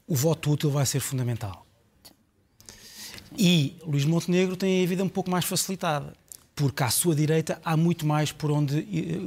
o 0.08 0.16
voto 0.16 0.52
útil 0.52 0.72
vai 0.72 0.86
ser 0.86 1.00
fundamental. 1.00 1.66
E 3.38 3.78
Luís 3.86 4.06
Montenegro 4.06 4.56
tem 4.56 4.84
a 4.84 4.88
vida 4.88 5.04
um 5.04 5.10
pouco 5.10 5.30
mais 5.30 5.46
facilitada, 5.46 6.14
porque 6.56 6.84
à 6.84 6.90
sua 6.90 7.16
direita 7.16 7.62
há 7.64 7.78
muito 7.78 8.06
mais 8.06 8.32
por 8.32 8.52
onde, 8.52 8.82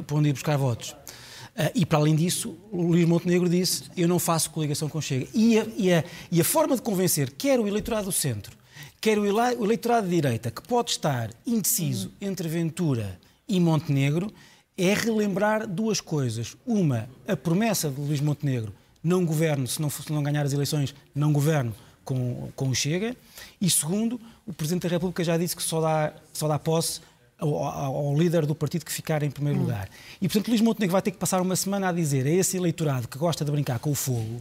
por 0.06 0.18
onde 0.18 0.30
ir 0.30 0.32
buscar 0.32 0.56
votos. 0.56 0.90
Uh, 0.90 1.70
e 1.74 1.84
para 1.84 1.98
além 1.98 2.16
disso, 2.16 2.56
o 2.70 2.82
Luís 2.82 3.06
Montenegro 3.06 3.48
disse: 3.48 3.84
Eu 3.96 4.08
não 4.08 4.18
faço 4.18 4.50
coligação 4.50 4.88
com 4.88 5.00
Chega. 5.00 5.28
E 5.34 5.58
a, 5.58 5.66
e, 5.76 5.92
a, 5.92 6.04
e 6.30 6.40
a 6.40 6.44
forma 6.44 6.74
de 6.74 6.82
convencer 6.82 7.30
quer 7.32 7.60
o 7.60 7.68
eleitorado 7.68 8.06
do 8.06 8.12
centro, 8.12 8.56
quer 9.02 9.18
o 9.18 9.26
eleitorado 9.26 10.06
de 10.06 10.14
direita, 10.14 10.48
que 10.48 10.62
pode 10.62 10.92
estar 10.92 11.28
indeciso 11.44 12.12
entre 12.20 12.46
Ventura 12.46 13.18
e 13.48 13.58
Montenegro, 13.58 14.32
é 14.78 14.94
relembrar 14.94 15.66
duas 15.66 16.00
coisas. 16.00 16.56
Uma, 16.64 17.10
a 17.26 17.36
promessa 17.36 17.90
de 17.90 18.00
Luís 18.00 18.20
Montenegro: 18.20 18.72
não 19.02 19.26
governo, 19.26 19.66
se 19.66 19.82
não, 19.82 19.90
se 19.90 20.12
não 20.12 20.22
ganhar 20.22 20.46
as 20.46 20.52
eleições, 20.52 20.94
não 21.12 21.32
governo 21.32 21.74
com, 22.04 22.48
com 22.54 22.68
o 22.68 22.74
Chega. 22.76 23.16
E 23.60 23.68
segundo, 23.68 24.20
o 24.46 24.52
Presidente 24.52 24.84
da 24.84 24.90
República 24.90 25.24
já 25.24 25.36
disse 25.36 25.56
que 25.56 25.64
só 25.64 25.80
dá, 25.80 26.12
só 26.32 26.46
dá 26.46 26.56
posse 26.56 27.00
ao, 27.40 27.56
ao, 27.56 28.16
líder 28.16 28.46
do 28.46 28.54
partido 28.54 28.84
que 28.84 28.92
ficar 28.92 29.24
em 29.24 29.32
primeiro 29.32 29.58
hum. 29.58 29.62
lugar. 29.62 29.88
E, 30.20 30.28
portanto, 30.28 30.46
Luís 30.46 30.60
Montenegro 30.60 30.92
vai 30.92 31.02
ter 31.02 31.10
que 31.10 31.18
passar 31.18 31.42
uma 31.42 31.56
semana 31.56 31.88
a 31.88 31.92
dizer 31.92 32.24
a 32.24 32.30
esse 32.30 32.56
eleitorado 32.56 33.08
que 33.08 33.18
gosta 33.18 33.44
de 33.44 33.50
brincar 33.50 33.80
com 33.80 33.90
o 33.90 33.96
fogo 33.96 34.40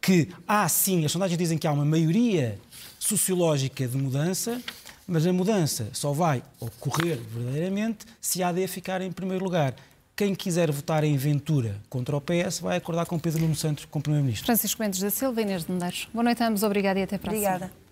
que 0.00 0.28
há 0.46 0.68
sim, 0.68 1.04
as 1.04 1.12
sondagens 1.12 1.38
dizem 1.38 1.58
que 1.58 1.66
há 1.66 1.72
uma 1.72 1.84
maioria 1.84 2.58
sociológica 3.08 3.88
de 3.88 3.96
mudança, 3.96 4.60
mas 5.06 5.26
a 5.26 5.32
mudança 5.32 5.88
só 5.92 6.12
vai 6.12 6.42
ocorrer 6.60 7.18
verdadeiramente 7.18 8.04
se 8.20 8.42
a 8.42 8.48
AD 8.48 8.68
ficar 8.68 9.00
em 9.00 9.10
primeiro 9.10 9.42
lugar. 9.42 9.74
Quem 10.14 10.34
quiser 10.34 10.70
votar 10.70 11.04
em 11.04 11.16
Ventura 11.16 11.76
contra 11.88 12.16
o 12.16 12.20
PS 12.20 12.60
vai 12.60 12.76
acordar 12.76 13.06
com 13.06 13.18
Pedro 13.18 13.40
Nuno 13.40 13.54
Santos 13.54 13.86
como 13.86 14.02
Primeiro-Ministro. 14.02 14.46
Francisco 14.46 14.82
Mendes 14.82 15.00
da 15.00 15.10
Silva, 15.10 15.40
Inês 15.40 15.64
de 15.64 15.72
Medeiros. 15.72 16.08
Boa 16.12 16.24
noite 16.24 16.42
a 16.42 16.48
ambos, 16.48 16.62
obrigada 16.62 17.00
e 17.00 17.02
até 17.04 17.16
para 17.16 17.30
a 17.30 17.34
Obrigada. 17.34 17.87